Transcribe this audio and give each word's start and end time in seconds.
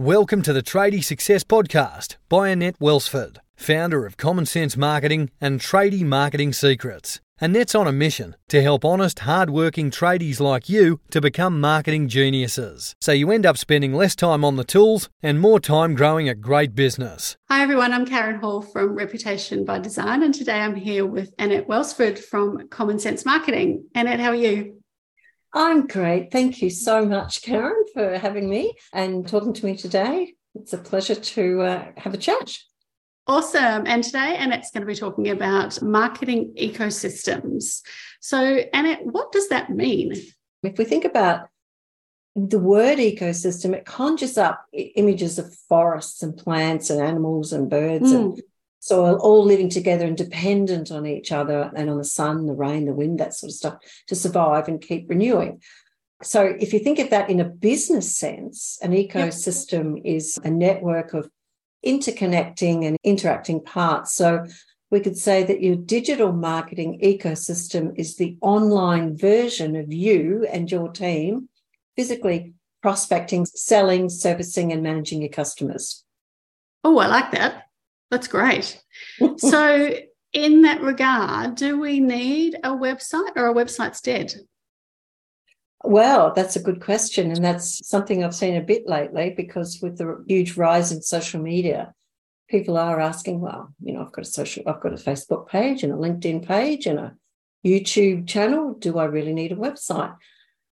Welcome 0.00 0.42
to 0.42 0.52
the 0.52 0.62
Tradie 0.62 1.02
Success 1.02 1.42
Podcast 1.42 2.18
by 2.28 2.50
Annette 2.50 2.78
Welsford, 2.78 3.38
founder 3.56 4.06
of 4.06 4.16
Common 4.16 4.46
Sense 4.46 4.76
Marketing 4.76 5.28
and 5.40 5.58
Tradie 5.58 6.04
Marketing 6.04 6.52
Secrets. 6.52 7.20
Annette's 7.40 7.74
on 7.74 7.88
a 7.88 7.92
mission 7.92 8.36
to 8.46 8.62
help 8.62 8.84
honest, 8.84 9.18
hard-working 9.18 9.90
tradies 9.90 10.38
like 10.38 10.68
you 10.68 11.00
to 11.10 11.20
become 11.20 11.60
marketing 11.60 12.06
geniuses, 12.06 12.94
so 13.00 13.10
you 13.10 13.32
end 13.32 13.44
up 13.44 13.58
spending 13.58 13.92
less 13.92 14.14
time 14.14 14.44
on 14.44 14.54
the 14.54 14.62
tools 14.62 15.08
and 15.20 15.40
more 15.40 15.58
time 15.58 15.96
growing 15.96 16.28
a 16.28 16.34
great 16.36 16.76
business. 16.76 17.36
Hi 17.48 17.60
everyone, 17.60 17.92
I'm 17.92 18.06
Karen 18.06 18.38
Hall 18.38 18.62
from 18.62 18.94
Reputation 18.94 19.64
by 19.64 19.80
Design, 19.80 20.22
and 20.22 20.32
today 20.32 20.60
I'm 20.60 20.76
here 20.76 21.06
with 21.06 21.34
Annette 21.40 21.66
Welsford 21.66 22.20
from 22.20 22.68
Common 22.68 23.00
Sense 23.00 23.24
Marketing. 23.24 23.88
Annette, 23.96 24.20
how 24.20 24.28
are 24.28 24.36
you? 24.36 24.76
I'm 25.52 25.86
great. 25.86 26.30
Thank 26.30 26.60
you 26.60 26.70
so 26.70 27.06
much, 27.06 27.42
Karen, 27.42 27.84
for 27.94 28.18
having 28.18 28.48
me 28.48 28.74
and 28.92 29.26
talking 29.26 29.52
to 29.54 29.64
me 29.64 29.76
today. 29.76 30.34
It's 30.54 30.72
a 30.72 30.78
pleasure 30.78 31.14
to 31.14 31.62
uh, 31.62 31.84
have 31.96 32.14
a 32.14 32.18
chat. 32.18 32.58
Awesome. 33.26 33.86
And 33.86 34.02
today, 34.02 34.36
Annette's 34.36 34.70
going 34.70 34.80
to 34.80 34.86
be 34.86 34.94
talking 34.94 35.28
about 35.28 35.80
marketing 35.82 36.54
ecosystems. 36.58 37.82
So, 38.20 38.62
Annette, 38.72 39.04
what 39.04 39.32
does 39.32 39.48
that 39.48 39.70
mean? 39.70 40.12
If 40.62 40.78
we 40.78 40.84
think 40.84 41.04
about 41.04 41.48
the 42.34 42.58
word 42.58 42.98
ecosystem, 42.98 43.74
it 43.74 43.84
conjures 43.84 44.38
up 44.38 44.64
images 44.72 45.38
of 45.38 45.54
forests 45.68 46.22
and 46.22 46.36
plants 46.36 46.88
and 46.90 47.00
animals 47.00 47.52
and 47.52 47.68
birds 47.68 48.12
mm. 48.12 48.16
and 48.16 48.42
soil 48.80 49.16
all 49.16 49.44
living 49.44 49.68
together 49.68 50.06
and 50.06 50.16
dependent 50.16 50.90
on 50.90 51.06
each 51.06 51.32
other 51.32 51.70
and 51.74 51.90
on 51.90 51.98
the 51.98 52.04
sun, 52.04 52.46
the 52.46 52.52
rain, 52.52 52.86
the 52.86 52.92
wind, 52.92 53.18
that 53.20 53.34
sort 53.34 53.50
of 53.50 53.56
stuff 53.56 53.76
to 54.06 54.14
survive 54.14 54.68
and 54.68 54.80
keep 54.80 55.08
renewing. 55.08 55.60
So, 56.22 56.56
if 56.58 56.72
you 56.72 56.80
think 56.80 56.98
of 56.98 57.10
that 57.10 57.30
in 57.30 57.38
a 57.38 57.44
business 57.44 58.16
sense, 58.16 58.78
an 58.82 58.92
ecosystem 58.92 59.96
yep. 59.96 60.04
is 60.04 60.38
a 60.42 60.50
network 60.50 61.14
of 61.14 61.30
interconnecting 61.86 62.84
and 62.84 62.96
interacting 63.04 63.62
parts. 63.62 64.14
So, 64.14 64.46
we 64.90 65.00
could 65.00 65.16
say 65.16 65.44
that 65.44 65.62
your 65.62 65.76
digital 65.76 66.32
marketing 66.32 67.00
ecosystem 67.04 67.92
is 67.96 68.16
the 68.16 68.36
online 68.40 69.16
version 69.16 69.76
of 69.76 69.92
you 69.92 70.46
and 70.50 70.70
your 70.70 70.90
team 70.90 71.48
physically 71.94 72.54
prospecting, 72.82 73.44
selling, 73.44 74.08
servicing, 74.08 74.72
and 74.72 74.82
managing 74.82 75.20
your 75.20 75.30
customers. 75.30 76.04
Oh, 76.84 76.98
I 76.98 77.06
like 77.06 77.32
that. 77.32 77.67
That's 78.10 78.28
great. 78.28 78.80
so, 79.36 79.94
in 80.32 80.62
that 80.62 80.80
regard, 80.82 81.54
do 81.54 81.80
we 81.80 82.00
need 82.00 82.56
a 82.64 82.70
website 82.70 83.32
or 83.36 83.48
a 83.48 83.54
website's 83.54 84.00
dead? 84.00 84.34
Well, 85.84 86.32
that's 86.34 86.56
a 86.56 86.62
good 86.62 86.80
question. 86.80 87.30
And 87.30 87.44
that's 87.44 87.86
something 87.88 88.24
I've 88.24 88.34
seen 88.34 88.56
a 88.56 88.62
bit 88.62 88.86
lately 88.86 89.32
because 89.36 89.78
with 89.80 89.98
the 89.98 90.24
huge 90.26 90.56
rise 90.56 90.92
in 90.92 91.02
social 91.02 91.40
media, 91.40 91.94
people 92.48 92.76
are 92.76 93.00
asking, 93.00 93.40
well, 93.40 93.72
you 93.82 93.92
know, 93.92 94.02
I've 94.02 94.12
got 94.12 94.26
a 94.26 94.30
social, 94.30 94.64
I've 94.66 94.80
got 94.80 94.92
a 94.92 94.96
Facebook 94.96 95.48
page 95.48 95.82
and 95.82 95.92
a 95.92 95.96
LinkedIn 95.96 96.46
page 96.46 96.86
and 96.86 96.98
a 96.98 97.14
YouTube 97.64 98.26
channel. 98.26 98.74
Do 98.74 98.98
I 98.98 99.04
really 99.04 99.32
need 99.32 99.52
a 99.52 99.56
website? 99.56 100.16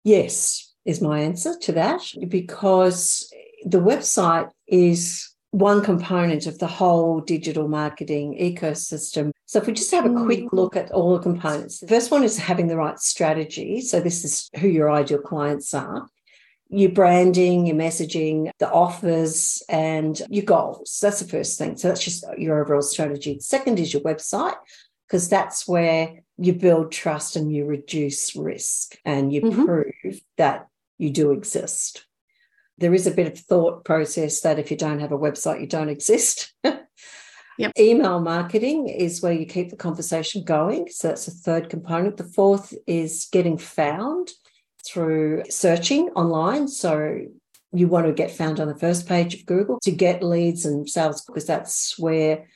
Yes, 0.05 0.73
is 0.85 1.01
my 1.01 1.21
answer 1.21 1.57
to 1.59 1.73
that 1.73 2.03
because 2.29 3.31
the 3.65 3.81
website 3.81 4.51
is 4.67 5.34
one 5.55 5.85
component 5.85 6.49
of 6.49 6.59
the 6.59 6.67
whole 6.67 7.21
digital 7.21 7.69
marketing 7.69 8.37
ecosystem. 8.41 9.31
So, 9.47 9.61
if 9.61 9.69
we 9.69 9.73
just 9.73 9.93
have 9.93 10.05
a 10.05 10.25
quick 10.25 10.41
mm. 10.41 10.53
look 10.53 10.75
at 10.75 10.91
all 10.91 11.13
the 11.13 11.23
components, 11.23 11.79
the 11.79 11.87
first 11.87 12.11
one 12.11 12.25
is 12.25 12.37
having 12.37 12.67
the 12.67 12.77
right 12.77 12.99
strategy. 12.99 13.81
So, 13.81 14.01
this 14.01 14.25
is 14.25 14.51
who 14.59 14.67
your 14.67 14.91
ideal 14.91 15.21
clients 15.21 15.73
are, 15.73 16.09
your 16.71 16.91
branding, 16.91 17.67
your 17.67 17.77
messaging, 17.77 18.51
the 18.59 18.69
offers, 18.69 19.63
and 19.69 20.21
your 20.29 20.45
goals. 20.45 20.99
That's 21.01 21.21
the 21.21 21.29
first 21.29 21.57
thing. 21.57 21.77
So, 21.77 21.87
that's 21.87 22.03
just 22.03 22.25
your 22.37 22.61
overall 22.61 22.83
strategy. 22.83 23.39
Second 23.39 23.79
is 23.79 23.93
your 23.93 24.03
website, 24.03 24.57
because 25.07 25.29
that's 25.29 25.69
where 25.69 26.19
you 26.37 26.53
build 26.53 26.91
trust 26.91 27.37
and 27.37 27.53
you 27.53 27.65
reduce 27.65 28.35
risk 28.35 28.99
and 29.05 29.33
you 29.33 29.41
mm-hmm. 29.41 29.67
prove 29.67 30.21
that 30.37 30.67
you 30.99 31.11
do 31.11 31.31
exist 31.31 32.07
there 32.79 32.95
is 32.95 33.07
a 33.07 33.13
bit 33.13 33.27
of 33.27 33.39
thought 33.39 33.85
process 33.85 34.41
that 34.41 34.59
if 34.59 34.71
you 34.71 34.77
don't 34.77 35.01
have 35.01 35.13
a 35.13 35.19
website, 35.19 35.61
you 35.61 35.67
don't 35.67 35.89
exist. 35.89 36.53
Yep. 37.57 37.73
Email 37.79 38.21
marketing 38.21 38.89
is 38.89 39.23
where 39.23 39.33
you 39.33 39.47
keep 39.47 39.71
the 39.71 39.77
conversation 39.77 40.43
going. 40.43 40.89
So 40.91 41.09
that's 41.09 41.27
the 41.27 41.31
third 41.31 41.71
component. 41.71 42.17
The 42.17 42.25
fourth 42.25 42.75
is 42.87 43.29
getting 43.31 43.59
found 43.59 44.33
through 44.85 45.45
searching 45.51 46.09
online. 46.11 46.69
So 46.69 47.21
you 47.73 47.89
want 47.89 48.07
to 48.07 48.13
get 48.13 48.31
found 48.31 48.61
on 48.61 48.69
the 48.69 48.79
first 48.79 49.07
page 49.07 49.35
of 49.35 49.47
Google 49.47 49.79
to 49.83 49.91
get 49.91 50.23
leads 50.23 50.65
and 50.65 50.89
sales 50.89 51.25
because 51.25 51.47
that's 51.47 51.99
where 51.99 52.47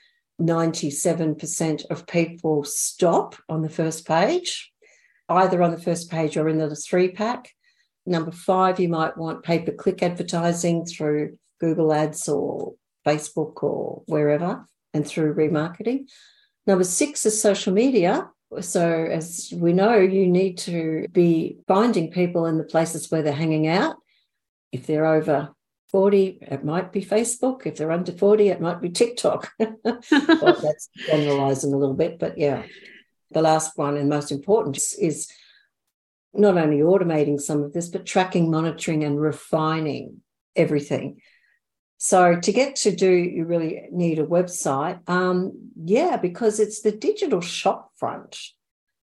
97% 0.41 1.87
of 1.91 2.07
people 2.07 2.65
stop 2.65 3.37
on 3.49 3.63
the 3.63 3.69
first 3.69 4.07
page, 4.07 4.73
either 5.29 5.63
on 5.63 5.73
the 5.73 5.81
first 5.81 6.11
page 6.11 6.37
or 6.37 6.49
in 6.49 6.59
the 6.59 6.75
three 6.75 7.11
pack. 7.11 7.53
Number 8.09 8.31
five, 8.31 8.81
you 8.81 8.89
might 8.89 9.19
want 9.19 9.43
pay 9.43 9.59
per 9.59 9.73
click 9.73 10.03
advertising 10.03 10.87
through 10.87 11.37
Google 11.61 11.93
Ads 11.93 12.29
or 12.29 12.75
Facebook 13.07 13.63
or 13.63 14.03
wherever 14.07 14.65
and 14.95 15.07
through 15.07 15.35
remarketing. 15.35 16.09
Number 16.67 16.85
six 16.85 17.27
is 17.27 17.41
social 17.41 17.73
media. 17.73 18.31
So, 18.61 19.05
as 19.05 19.53
we 19.55 19.75
know, 19.75 19.99
you 19.99 20.27
need 20.27 20.57
to 20.59 21.07
be 21.13 21.59
finding 21.69 22.11
people 22.11 22.47
in 22.47 22.57
the 22.57 22.65
places 22.65 23.11
where 23.11 23.23
they're 23.23 23.33
hanging 23.35 23.69
out. 23.69 23.97
If 24.73 24.87
they're 24.87 25.07
over 25.07 25.51
40, 25.91 26.39
it 26.41 26.65
might 26.65 26.91
be 26.91 27.05
Facebook. 27.05 27.67
If 27.67 27.77
they're 27.77 27.93
under 27.93 28.13
40, 28.13 28.49
it 28.49 28.61
might 28.61 28.81
be 28.81 28.89
TikTok. 28.89 29.53
well, 29.59 30.01
that's 30.11 30.89
generalizing 31.07 31.75
a 31.75 31.77
little 31.77 31.95
bit, 31.95 32.19
but 32.19 32.39
yeah. 32.39 32.63
The 33.33 33.43
last 33.43 33.77
one 33.77 33.99
and 33.99 34.09
most 34.09 34.33
important 34.33 34.79
is 34.99 35.31
not 36.35 36.59
only 36.59 36.79
automating 36.79 37.41
some 37.41 37.63
of 37.63 37.73
this, 37.73 37.89
but 37.89 38.07
tracking, 38.07 38.51
monitoring, 38.51 39.05
and 39.05 39.21
refining 39.21 40.21
everything. 40.55 41.21
So 41.99 42.39
to 42.39 42.53
get 42.53 42.77
to 42.77 42.95
do, 42.95 43.11
you 43.11 43.45
really 43.45 43.89
need 43.91 44.19
a 44.19 44.27
website. 44.27 45.09
Um, 45.09 45.71
yeah, 45.85 46.17
because 46.17 46.61
it's 46.61 46.81
the 46.81 46.93
digital 46.93 47.41
shop 47.41 47.91
front 47.97 48.39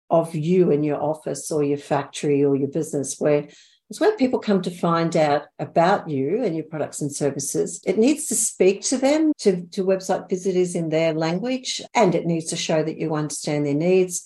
of 0.10 0.36
you 0.36 0.72
and 0.72 0.86
your 0.86 1.02
office 1.02 1.52
or 1.52 1.64
your 1.64 1.78
factory 1.78 2.44
or 2.44 2.56
your 2.56 2.68
business 2.68 3.16
where 3.18 3.48
it's 3.90 4.00
where 4.00 4.16
people 4.16 4.40
come 4.40 4.62
to 4.62 4.72
find 4.72 5.18
out 5.18 5.44
about 5.60 6.10
you 6.10 6.44
and 6.44 6.56
your 6.56 6.64
products 6.64 7.02
and 7.02 7.14
services. 7.14 7.82
It 7.86 7.98
needs 7.98 8.28
to 8.28 8.36
speak 8.36 8.84
to 8.84 8.98
them, 8.98 9.34
to, 9.40 9.66
to 9.72 9.84
website 9.84 10.30
visitors 10.30 10.76
in 10.76 10.88
their 10.88 11.14
language, 11.14 11.82
and 11.94 12.16
it 12.16 12.26
needs 12.26 12.46
to 12.52 12.56
show 12.56 12.82
that 12.84 12.98
you 12.98 13.16
understand 13.16 13.66
their 13.66 13.74
needs, 13.74 14.26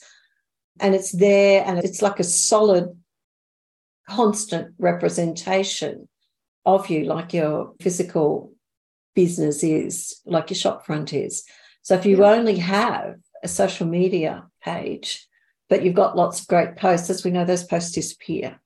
and 0.79 0.95
it's 0.95 1.11
there 1.11 1.63
and 1.65 1.79
it's 1.79 2.01
like 2.01 2.19
a 2.19 2.23
solid 2.23 2.95
constant 4.09 4.73
representation 4.77 6.07
of 6.65 6.89
you 6.89 7.05
like 7.05 7.33
your 7.33 7.73
physical 7.79 8.51
business 9.15 9.63
is 9.63 10.21
like 10.25 10.49
your 10.49 10.57
shop 10.57 10.85
front 10.85 11.13
is 11.13 11.43
so 11.81 11.95
if 11.95 12.05
you 12.05 12.17
yeah. 12.17 12.31
only 12.31 12.57
have 12.57 13.15
a 13.43 13.47
social 13.47 13.87
media 13.87 14.43
page 14.63 15.27
but 15.69 15.83
you've 15.83 15.95
got 15.95 16.17
lots 16.17 16.41
of 16.41 16.47
great 16.47 16.75
posts 16.75 17.09
as 17.09 17.23
we 17.23 17.31
know 17.31 17.45
those 17.45 17.63
posts 17.63 17.93
disappear 17.93 18.59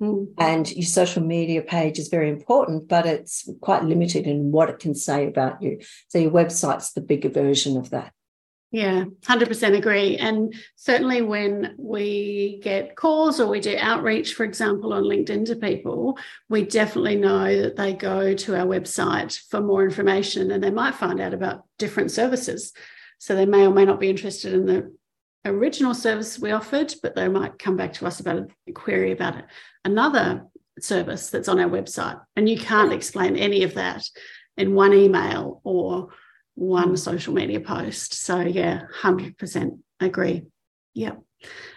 mm. 0.00 0.26
and 0.38 0.70
your 0.72 0.84
social 0.84 1.22
media 1.22 1.62
page 1.62 1.98
is 1.98 2.08
very 2.08 2.28
important 2.28 2.88
but 2.88 3.06
it's 3.06 3.48
quite 3.60 3.84
limited 3.84 4.26
in 4.26 4.52
what 4.52 4.68
it 4.68 4.78
can 4.78 4.94
say 4.94 5.26
about 5.26 5.62
you 5.62 5.80
so 6.08 6.18
your 6.18 6.30
website's 6.30 6.92
the 6.92 7.00
bigger 7.00 7.30
version 7.30 7.76
of 7.76 7.90
that 7.90 8.12
yeah, 8.72 9.04
100% 9.22 9.76
agree. 9.76 10.16
And 10.16 10.54
certainly 10.74 11.22
when 11.22 11.74
we 11.78 12.60
get 12.62 12.96
calls 12.96 13.40
or 13.40 13.46
we 13.46 13.60
do 13.60 13.76
outreach, 13.78 14.34
for 14.34 14.44
example, 14.44 14.92
on 14.92 15.04
LinkedIn 15.04 15.46
to 15.46 15.56
people, 15.56 16.18
we 16.48 16.64
definitely 16.64 17.16
know 17.16 17.62
that 17.62 17.76
they 17.76 17.92
go 17.92 18.34
to 18.34 18.56
our 18.58 18.66
website 18.66 19.38
for 19.48 19.60
more 19.60 19.84
information 19.84 20.50
and 20.50 20.62
they 20.62 20.70
might 20.70 20.96
find 20.96 21.20
out 21.20 21.32
about 21.32 21.64
different 21.78 22.10
services. 22.10 22.72
So 23.18 23.34
they 23.34 23.46
may 23.46 23.66
or 23.66 23.72
may 23.72 23.84
not 23.84 24.00
be 24.00 24.10
interested 24.10 24.52
in 24.52 24.66
the 24.66 24.94
original 25.44 25.94
service 25.94 26.38
we 26.38 26.50
offered, 26.50 26.92
but 27.02 27.14
they 27.14 27.28
might 27.28 27.58
come 27.58 27.76
back 27.76 27.92
to 27.94 28.06
us 28.06 28.20
about 28.20 28.50
a 28.66 28.72
query 28.72 29.12
about 29.12 29.36
it. 29.36 29.44
Another 29.84 30.44
service 30.80 31.30
that's 31.30 31.48
on 31.48 31.60
our 31.60 31.70
website. 31.70 32.20
And 32.34 32.48
you 32.48 32.58
can't 32.58 32.92
explain 32.92 33.36
any 33.36 33.62
of 33.62 33.74
that 33.74 34.04
in 34.56 34.74
one 34.74 34.92
email 34.92 35.60
or 35.64 36.08
one 36.56 36.94
mm. 36.94 36.98
social 36.98 37.32
media 37.32 37.60
post. 37.60 38.14
So, 38.14 38.40
yeah, 38.40 38.82
100% 39.00 39.78
agree. 40.00 40.42
Yep. 40.94 41.22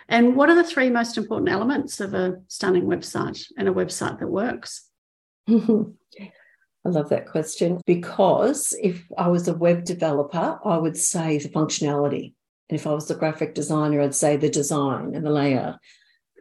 And 0.08 0.36
what 0.36 0.50
are 0.50 0.56
the 0.56 0.64
three 0.64 0.90
most 0.90 1.18
important 1.18 1.50
elements 1.50 2.00
of 2.00 2.14
a 2.14 2.38
stunning 2.48 2.86
website 2.86 3.46
and 3.58 3.70
a 3.70 3.74
website 3.74 4.20
that 4.20 4.28
works? 4.28 4.90
I 5.50 6.90
love 6.90 7.10
that 7.10 7.28
question 7.28 7.81
because 7.86 8.74
if 8.81 9.06
I 9.18 9.28
was 9.28 9.48
a 9.48 9.54
web 9.54 9.84
developer, 9.84 10.60
I 10.64 10.78
would 10.78 10.98
say 10.98 11.38
the 11.38 11.50
functionality. 11.50 12.34
And 12.70 12.80
if 12.80 12.88
I 12.88 12.94
was 12.94 13.12
a 13.12 13.16
graphic 13.16 13.54
designer, 13.54 14.02
I'd 14.02 14.16
say 14.16 14.38
the 14.38 14.50
design 14.50 15.14
and 15.14 15.26
the 15.26 15.30
layout. 15.30 15.76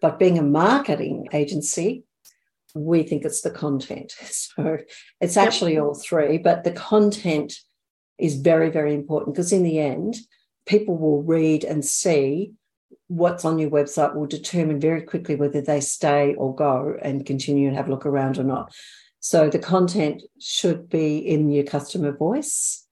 But 0.01 0.19
being 0.19 0.39
a 0.39 0.43
marketing 0.43 1.29
agency, 1.33 2.05
we 2.75 3.03
think 3.03 3.25
it's 3.25 3.41
the 3.41 3.51
content. 3.51 4.15
So 4.59 4.79
it's 5.21 5.37
actually 5.37 5.79
all 5.79 5.95
three, 5.95 6.39
but 6.39 6.65
the 6.65 6.73
content 6.73 7.55
is 8.19 8.41
very, 8.41 8.71
very 8.71 8.95
important 8.95 9.35
because 9.35 9.53
in 9.53 9.63
the 9.63 9.79
end, 9.79 10.17
people 10.67 10.97
will 10.97 11.23
read 11.23 11.65
and 11.65 11.85
see 11.85 12.53
what's 13.09 13.45
on 13.45 13.59
your 13.59 13.71
website 13.71 14.15
will 14.15 14.27
determine 14.27 14.79
very 14.79 15.03
quickly 15.03 15.35
whether 15.35 15.61
they 15.61 15.81
stay 15.81 16.35
or 16.35 16.55
go 16.55 16.97
and 17.03 17.27
continue 17.27 17.69
and 17.69 17.77
have 17.77 17.89
a 17.89 17.91
look 17.91 18.07
around 18.07 18.39
or 18.39 18.45
not. 18.45 18.73
So 19.21 19.49
the 19.49 19.59
content 19.59 20.23
should 20.39 20.89
be 20.89 21.19
in 21.19 21.51
your 21.51 21.65
customer 21.65 22.13
voice. 22.13 22.87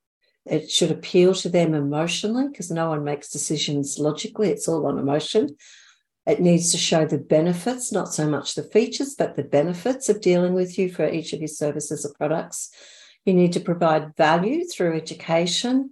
It 0.45 0.71
should 0.71 0.91
appeal 0.91 1.35
to 1.35 1.49
them 1.49 1.75
emotionally 1.75 2.49
because 2.49 2.71
no 2.71 2.89
one 2.89 3.05
makes 3.05 3.31
decisions 3.31 3.99
logically, 3.99 4.51
it's 4.51 4.69
all 4.69 4.87
on 4.87 4.99
emotion. 4.99 5.57
It 6.27 6.41
needs 6.41 6.73
to 6.73 6.79
show 6.79 7.07
the 7.07 7.19
benefits, 7.19 7.93
not 7.93 8.13
so 8.13 8.29
much 8.29 8.55
the 8.55 8.65
features, 8.65 9.15
but 9.17 9.37
the 9.37 9.45
benefits 9.45 10.09
of 10.09 10.21
dealing 10.21 10.55
with 10.55 10.77
you 10.77 10.93
for 10.93 11.09
each 11.09 11.33
of 11.33 11.41
your 11.41 11.49
services 11.49 12.05
or 12.05 12.13
products. 12.15 12.71
You 13.27 13.35
need 13.35 13.53
to 13.55 13.61
provide 13.61 14.17
value 14.17 14.65
through 14.65 14.97
education. 14.97 15.91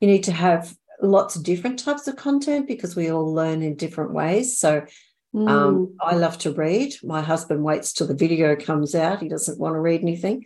You 0.00 0.06
need 0.06 0.24
to 0.24 0.32
have 0.32 0.76
lots 1.00 1.34
of 1.34 1.42
different 1.42 1.78
types 1.78 2.06
of 2.06 2.16
content 2.16 2.68
because 2.68 2.94
we 2.94 3.10
all 3.10 3.32
learn 3.32 3.62
in 3.62 3.74
different 3.74 4.12
ways. 4.12 4.58
So 4.58 4.84
um, 5.34 5.46
mm. 5.46 5.92
I 6.00 6.14
love 6.14 6.38
to 6.38 6.52
read. 6.52 6.94
My 7.02 7.22
husband 7.22 7.64
waits 7.64 7.92
till 7.92 8.06
the 8.06 8.14
video 8.14 8.54
comes 8.54 8.94
out. 8.94 9.22
He 9.22 9.28
doesn't 9.28 9.58
want 9.58 9.74
to 9.74 9.80
read 9.80 10.02
anything. 10.02 10.44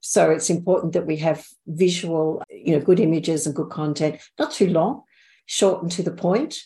So 0.00 0.30
it's 0.30 0.50
important 0.50 0.94
that 0.94 1.06
we 1.06 1.16
have 1.18 1.46
visual, 1.66 2.42
you 2.50 2.72
know, 2.72 2.84
good 2.84 3.00
images 3.00 3.46
and 3.46 3.54
good 3.54 3.70
content, 3.70 4.20
not 4.38 4.52
too 4.52 4.68
long, 4.68 5.02
short 5.46 5.82
and 5.82 5.92
to 5.92 6.02
the 6.02 6.12
point. 6.12 6.58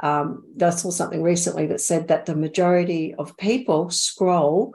Um, 0.00 0.44
I 0.60 0.70
saw 0.70 0.90
something 0.90 1.22
recently 1.22 1.66
that 1.68 1.80
said 1.80 2.08
that 2.08 2.26
the 2.26 2.36
majority 2.36 3.14
of 3.14 3.36
people 3.36 3.90
scroll 3.90 4.74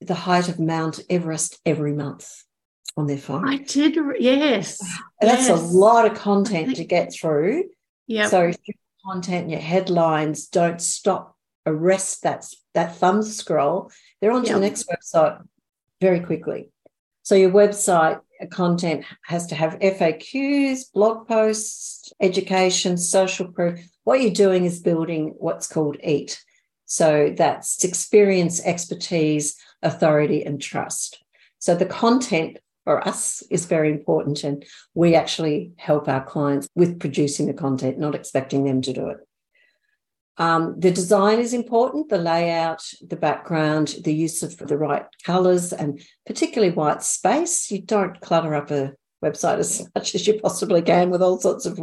the 0.00 0.14
height 0.14 0.48
of 0.48 0.58
Mount 0.58 1.00
Everest 1.10 1.60
every 1.64 1.92
month 1.92 2.44
on 2.96 3.06
their 3.06 3.18
phone. 3.18 3.48
I 3.48 3.58
did, 3.58 3.96
yes. 4.18 4.78
That's 5.20 5.48
yes. 5.48 5.50
a 5.50 5.54
lot 5.54 6.06
of 6.06 6.16
content 6.16 6.66
think, 6.66 6.78
to 6.78 6.84
get 6.84 7.12
through. 7.12 7.64
Yeah. 8.06 8.28
So 8.28 8.42
if 8.42 8.56
your 8.64 8.76
content, 9.04 9.50
your 9.50 9.60
headlines 9.60 10.48
don't 10.48 10.80
stop, 10.80 11.36
arrest 11.66 12.22
that 12.22 12.46
that 12.74 12.96
thumb 12.96 13.22
scroll, 13.22 13.90
they're 14.20 14.32
on 14.32 14.42
to 14.42 14.48
yep. 14.48 14.56
the 14.56 14.60
next 14.60 14.88
website 14.88 15.42
very 16.00 16.20
quickly. 16.20 16.70
So 17.22 17.34
your 17.34 17.50
website 17.50 18.20
uh, 18.40 18.46
content 18.46 19.04
has 19.24 19.46
to 19.46 19.54
have 19.54 19.78
FAQs, 19.78 20.92
blog 20.92 21.26
posts, 21.26 22.12
education, 22.20 22.98
social 22.98 23.50
proof. 23.50 23.80
What 24.04 24.20
you're 24.20 24.30
doing 24.30 24.66
is 24.66 24.80
building 24.80 25.34
what's 25.38 25.66
called 25.66 25.96
EAT. 26.04 26.38
So 26.84 27.34
that's 27.36 27.82
experience, 27.82 28.62
expertise, 28.62 29.56
authority, 29.82 30.44
and 30.44 30.60
trust. 30.60 31.24
So 31.58 31.74
the 31.74 31.86
content 31.86 32.58
for 32.84 33.06
us 33.06 33.42
is 33.50 33.66
very 33.66 33.90
important. 33.90 34.44
And 34.44 34.64
we 34.94 35.14
actually 35.14 35.72
help 35.76 36.08
our 36.08 36.24
clients 36.24 36.68
with 36.74 37.00
producing 37.00 37.46
the 37.46 37.54
content, 37.54 37.98
not 37.98 38.14
expecting 38.14 38.64
them 38.64 38.82
to 38.82 38.92
do 38.92 39.08
it. 39.08 39.18
Um, 40.36 40.74
the 40.78 40.90
design 40.90 41.38
is 41.38 41.54
important, 41.54 42.08
the 42.08 42.18
layout, 42.18 42.82
the 43.00 43.16
background, 43.16 43.96
the 44.02 44.14
use 44.14 44.42
of 44.42 44.56
the 44.56 44.76
right 44.76 45.06
colors, 45.24 45.72
and 45.72 46.00
particularly 46.26 46.74
white 46.74 47.02
space. 47.04 47.70
You 47.70 47.80
don't 47.80 48.20
clutter 48.20 48.54
up 48.54 48.70
a 48.70 48.94
website 49.24 49.58
as 49.58 49.88
much 49.94 50.14
as 50.14 50.26
you 50.26 50.40
possibly 50.40 50.82
can 50.82 51.10
with 51.10 51.22
all 51.22 51.38
sorts 51.38 51.66
of, 51.66 51.78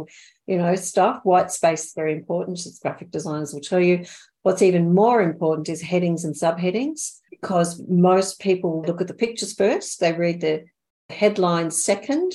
you 0.46 0.58
know, 0.58 0.74
stuff. 0.74 1.20
White 1.24 1.50
space 1.50 1.86
is 1.86 1.94
very 1.94 2.12
important, 2.12 2.58
as 2.58 2.78
graphic 2.78 3.10
designers 3.10 3.54
will 3.54 3.60
tell 3.60 3.80
you. 3.80 4.04
What's 4.42 4.62
even 4.62 4.94
more 4.94 5.22
important 5.22 5.68
is 5.68 5.80
headings 5.80 6.24
and 6.24 6.34
subheadings, 6.34 7.18
because 7.30 7.80
most 7.88 8.38
people 8.38 8.82
look 8.86 9.00
at 9.00 9.06
the 9.06 9.14
pictures 9.14 9.54
first. 9.54 10.00
They 10.00 10.12
read 10.12 10.40
the 10.40 10.64
headline 11.12 11.70
second 11.70 12.32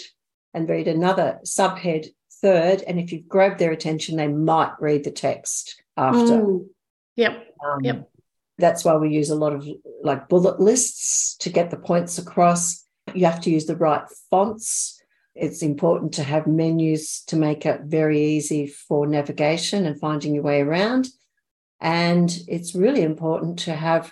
and 0.54 0.70
read 0.70 0.88
another 0.88 1.40
subhead 1.46 2.08
third. 2.42 2.84
And 2.84 3.00
if 3.00 3.12
you've 3.12 3.28
grabbed 3.28 3.60
their 3.60 3.72
attention, 3.72 4.18
they 4.18 4.28
might 4.28 4.74
read 4.80 5.04
the 5.04 5.12
text 5.12 5.82
after. 5.96 6.42
Mm. 6.42 6.68
Yep. 7.16 7.56
Um, 7.66 7.84
yep. 7.84 8.10
That's 8.58 8.84
why 8.84 8.96
we 8.96 9.10
use 9.10 9.30
a 9.30 9.36
lot 9.36 9.54
of 9.54 9.68
like 10.04 10.30
bullet 10.30 10.60
lists 10.60 11.36
to 11.38 11.50
get 11.50 11.70
the 11.70 11.78
points 11.78 12.18
across. 12.18 12.86
You 13.14 13.26
have 13.26 13.42
to 13.42 13.52
use 13.52 13.66
the 13.66 13.76
right 13.76 14.04
fonts. 14.30 15.02
It's 15.36 15.62
important 15.62 16.14
to 16.16 16.24
have 16.24 16.48
menus 16.48 17.22
to 17.28 17.36
make 17.36 17.66
it 17.66 17.82
very 17.84 18.20
easy 18.20 18.68
for 18.68 19.06
navigation 19.06 19.86
and 19.86 20.00
finding 20.00 20.34
your 20.34 20.44
way 20.44 20.62
around. 20.62 21.10
And 21.80 22.36
it's 22.48 22.74
really 22.74 23.04
important 23.04 23.60
to 23.60 23.76
have 23.76 24.12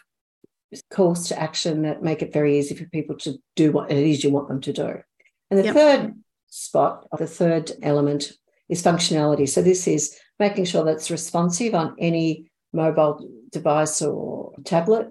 calls 0.91 1.27
to 1.29 1.39
action 1.39 1.83
that 1.83 2.03
make 2.03 2.21
it 2.21 2.33
very 2.33 2.57
easy 2.57 2.75
for 2.75 2.85
people 2.85 3.15
to 3.17 3.37
do 3.55 3.71
what 3.71 3.91
it 3.91 3.97
is 3.97 4.23
you 4.23 4.31
want 4.31 4.47
them 4.47 4.61
to 4.61 4.73
do. 4.73 5.01
And 5.49 5.59
the 5.59 5.65
yep. 5.65 5.73
third 5.73 6.13
spot, 6.47 7.07
the 7.17 7.27
third 7.27 7.71
element 7.81 8.31
is 8.69 8.83
functionality. 8.83 9.47
So 9.47 9.61
this 9.61 9.87
is 9.87 10.17
making 10.39 10.65
sure 10.65 10.83
that 10.85 10.95
it's 10.95 11.11
responsive 11.11 11.75
on 11.75 11.95
any 11.99 12.51
mobile 12.73 13.27
device 13.51 14.01
or 14.01 14.53
tablet, 14.63 15.09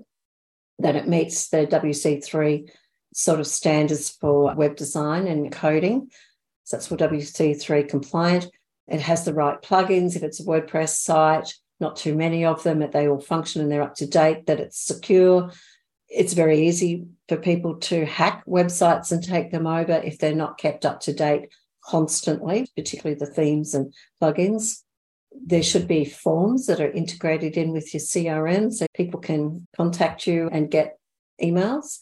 that 0.78 0.96
it 0.96 1.08
meets 1.08 1.49
the 1.49 1.66
WC3 1.66 2.69
sort 3.14 3.40
of 3.40 3.46
standards 3.46 4.11
for 4.11 4.55
web 4.55 4.76
design 4.76 5.26
and 5.26 5.52
coding. 5.52 6.11
So 6.64 6.76
that's 6.76 6.88
for 6.88 6.96
WC3 6.96 7.88
compliant. 7.88 8.49
It 8.88 9.00
has 9.00 9.25
the 9.25 9.34
right 9.34 9.61
plugins 9.62 10.16
if 10.16 10.22
it's 10.22 10.40
a 10.40 10.44
WordPress 10.44 10.96
site 10.96 11.55
not 11.84 11.96
too 11.96 12.14
many 12.14 12.44
of 12.44 12.62
them, 12.62 12.78
that 12.81 12.92
they 12.92 13.06
all 13.06 13.20
function 13.20 13.60
and 13.60 13.70
they're 13.70 13.82
up 13.82 13.94
to 13.96 14.06
date, 14.06 14.46
that 14.46 14.58
it's 14.58 14.81
secure. 14.81 15.50
It's 16.08 16.32
very 16.32 16.66
easy 16.66 17.06
for 17.28 17.36
people 17.36 17.76
to 17.90 18.06
hack 18.06 18.42
websites 18.46 19.12
and 19.12 19.22
take 19.22 19.52
them 19.52 19.66
over 19.66 19.92
if 19.92 20.19
they're 20.19 20.34
not 20.34 20.58
kept 20.58 20.86
up 20.86 21.00
to 21.00 21.12
date 21.12 21.52
constantly, 21.84 22.66
particularly 22.75 23.19
the 23.19 23.26
themes 23.26 23.75
and 23.75 23.92
plugins. 24.20 24.81
There 25.46 25.62
should 25.62 25.86
be 25.86 26.04
forms 26.06 26.66
that 26.66 26.81
are 26.81 26.90
integrated 26.90 27.56
in 27.56 27.72
with 27.72 27.92
your 27.92 28.00
CRM 28.00 28.72
so 28.72 28.87
people 28.94 29.20
can 29.20 29.66
contact 29.76 30.26
you 30.26 30.48
and 30.50 30.70
get 30.70 30.98
emails. 31.42 31.98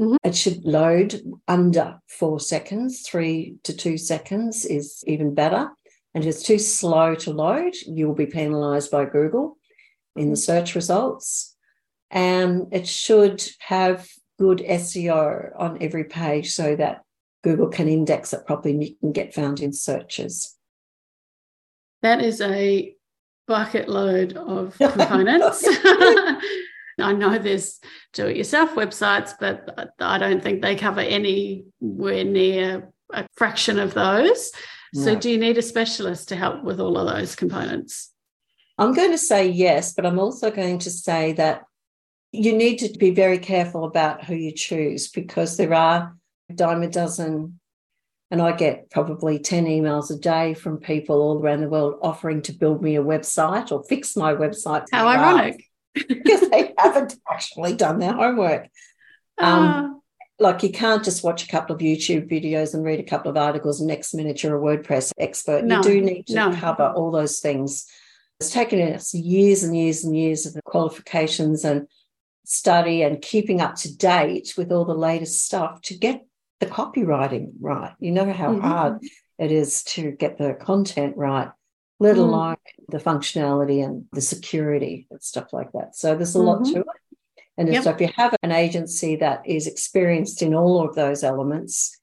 Mm-hmm. 0.00 0.16
It 0.24 0.34
should 0.34 0.64
load 0.64 1.20
under 1.46 2.00
four 2.08 2.40
seconds, 2.40 3.02
three 3.02 3.56
to 3.62 3.76
two 3.76 3.96
seconds 3.96 4.64
is 4.64 5.04
even 5.06 5.34
better 5.34 5.70
and 6.14 6.24
if 6.24 6.28
it's 6.28 6.42
too 6.42 6.58
slow 6.58 7.14
to 7.16 7.32
load, 7.32 7.74
you 7.86 8.06
will 8.06 8.14
be 8.14 8.26
penalized 8.26 8.90
by 8.90 9.04
Google 9.04 9.56
in 10.16 10.30
the 10.30 10.36
mm. 10.36 10.44
search 10.44 10.74
results. 10.74 11.56
And 12.10 12.66
it 12.72 12.88
should 12.88 13.42
have 13.60 14.08
good 14.38 14.58
SEO 14.58 15.52
on 15.56 15.78
every 15.80 16.04
page 16.04 16.52
so 16.52 16.74
that 16.76 17.02
Google 17.44 17.68
can 17.68 17.88
index 17.88 18.32
it 18.32 18.46
properly 18.46 18.74
and 18.74 18.84
you 18.84 18.96
can 18.96 19.12
get 19.12 19.34
found 19.34 19.60
in 19.60 19.72
searches. 19.72 20.56
That 22.02 22.22
is 22.22 22.40
a 22.40 22.94
bucket 23.46 23.88
load 23.88 24.36
of 24.36 24.76
components. 24.78 25.64
I 26.98 27.12
know 27.12 27.38
there's 27.38 27.78
do 28.12 28.26
it 28.26 28.36
yourself 28.36 28.74
websites, 28.74 29.32
but 29.38 29.94
I 30.00 30.18
don't 30.18 30.42
think 30.42 30.60
they 30.60 30.74
cover 30.74 31.00
anywhere 31.00 32.24
near 32.24 32.92
a 33.12 33.26
fraction 33.36 33.78
of 33.78 33.94
those. 33.94 34.52
So, 34.94 35.14
do 35.14 35.30
you 35.30 35.38
need 35.38 35.58
a 35.58 35.62
specialist 35.62 36.28
to 36.28 36.36
help 36.36 36.64
with 36.64 36.80
all 36.80 36.98
of 36.98 37.14
those 37.14 37.36
components? 37.36 38.12
I'm 38.76 38.92
going 38.92 39.12
to 39.12 39.18
say 39.18 39.48
yes, 39.48 39.92
but 39.92 40.06
I'm 40.06 40.18
also 40.18 40.50
going 40.50 40.78
to 40.80 40.90
say 40.90 41.32
that 41.34 41.62
you 42.32 42.56
need 42.56 42.78
to 42.78 42.88
be 42.98 43.10
very 43.10 43.38
careful 43.38 43.84
about 43.84 44.24
who 44.24 44.34
you 44.34 44.52
choose 44.52 45.10
because 45.10 45.56
there 45.56 45.74
are 45.74 46.16
a 46.48 46.52
dime 46.54 46.82
a 46.82 46.88
dozen, 46.88 47.60
and 48.30 48.42
I 48.42 48.52
get 48.52 48.90
probably 48.90 49.38
10 49.38 49.66
emails 49.66 50.10
a 50.10 50.18
day 50.18 50.54
from 50.54 50.78
people 50.78 51.20
all 51.20 51.40
around 51.40 51.60
the 51.60 51.68
world 51.68 51.98
offering 52.02 52.42
to 52.42 52.52
build 52.52 52.82
me 52.82 52.96
a 52.96 53.02
website 53.02 53.70
or 53.70 53.84
fix 53.84 54.16
my 54.16 54.34
website. 54.34 54.86
How 54.90 55.06
ironic. 55.06 55.64
because 55.94 56.48
they 56.48 56.72
haven't 56.78 57.16
actually 57.30 57.74
done 57.74 57.98
their 57.98 58.12
homework. 58.12 58.64
Um, 59.38 59.48
ah 59.48 59.90
like 60.40 60.62
you 60.62 60.72
can't 60.72 61.04
just 61.04 61.22
watch 61.22 61.44
a 61.44 61.48
couple 61.48 61.76
of 61.76 61.82
YouTube 61.82 62.28
videos 62.30 62.74
and 62.74 62.82
read 62.82 62.98
a 62.98 63.04
couple 63.04 63.30
of 63.30 63.36
articles 63.36 63.80
and 63.80 63.88
next 63.88 64.14
minute 64.14 64.42
you're 64.42 64.56
a 64.56 64.60
WordPress 64.60 65.12
expert. 65.18 65.64
No, 65.64 65.76
you 65.76 65.82
do 65.82 66.00
need 66.00 66.26
to 66.28 66.34
no. 66.34 66.52
cover 66.54 66.88
all 66.88 67.10
those 67.10 67.40
things. 67.40 67.86
It's 68.40 68.50
taken 68.50 68.80
us 68.94 69.12
years 69.14 69.62
and 69.62 69.76
years 69.76 70.02
and 70.02 70.16
years 70.16 70.46
of 70.46 70.56
qualifications 70.64 71.64
and 71.64 71.86
study 72.44 73.02
and 73.02 73.20
keeping 73.20 73.60
up 73.60 73.76
to 73.76 73.94
date 73.94 74.54
with 74.56 74.72
all 74.72 74.86
the 74.86 74.94
latest 74.94 75.44
stuff 75.44 75.82
to 75.82 75.96
get 75.96 76.26
the 76.58 76.66
copywriting 76.66 77.52
right. 77.60 77.92
You 78.00 78.10
know 78.12 78.32
how 78.32 78.52
mm-hmm. 78.52 78.66
hard 78.66 79.02
it 79.38 79.52
is 79.52 79.82
to 79.84 80.10
get 80.12 80.38
the 80.38 80.54
content 80.54 81.16
right, 81.16 81.50
let 81.98 82.16
mm. 82.16 82.20
alone 82.20 82.56
the 82.88 82.98
functionality 82.98 83.84
and 83.84 84.06
the 84.12 84.20
security 84.20 85.06
and 85.10 85.22
stuff 85.22 85.52
like 85.52 85.72
that. 85.72 85.96
So 85.96 86.14
there's 86.14 86.34
a 86.34 86.38
mm-hmm. 86.38 86.46
lot 86.46 86.64
to 86.64 86.80
it. 86.80 86.86
And 87.60 87.70
yep. 87.70 87.84
so 87.84 87.90
if 87.90 88.00
you 88.00 88.08
have 88.16 88.34
an 88.42 88.52
agency 88.52 89.16
that 89.16 89.46
is 89.46 89.66
experienced 89.66 90.40
in 90.40 90.54
all 90.54 90.82
of 90.82 90.94
those 90.94 91.22
elements, 91.22 92.00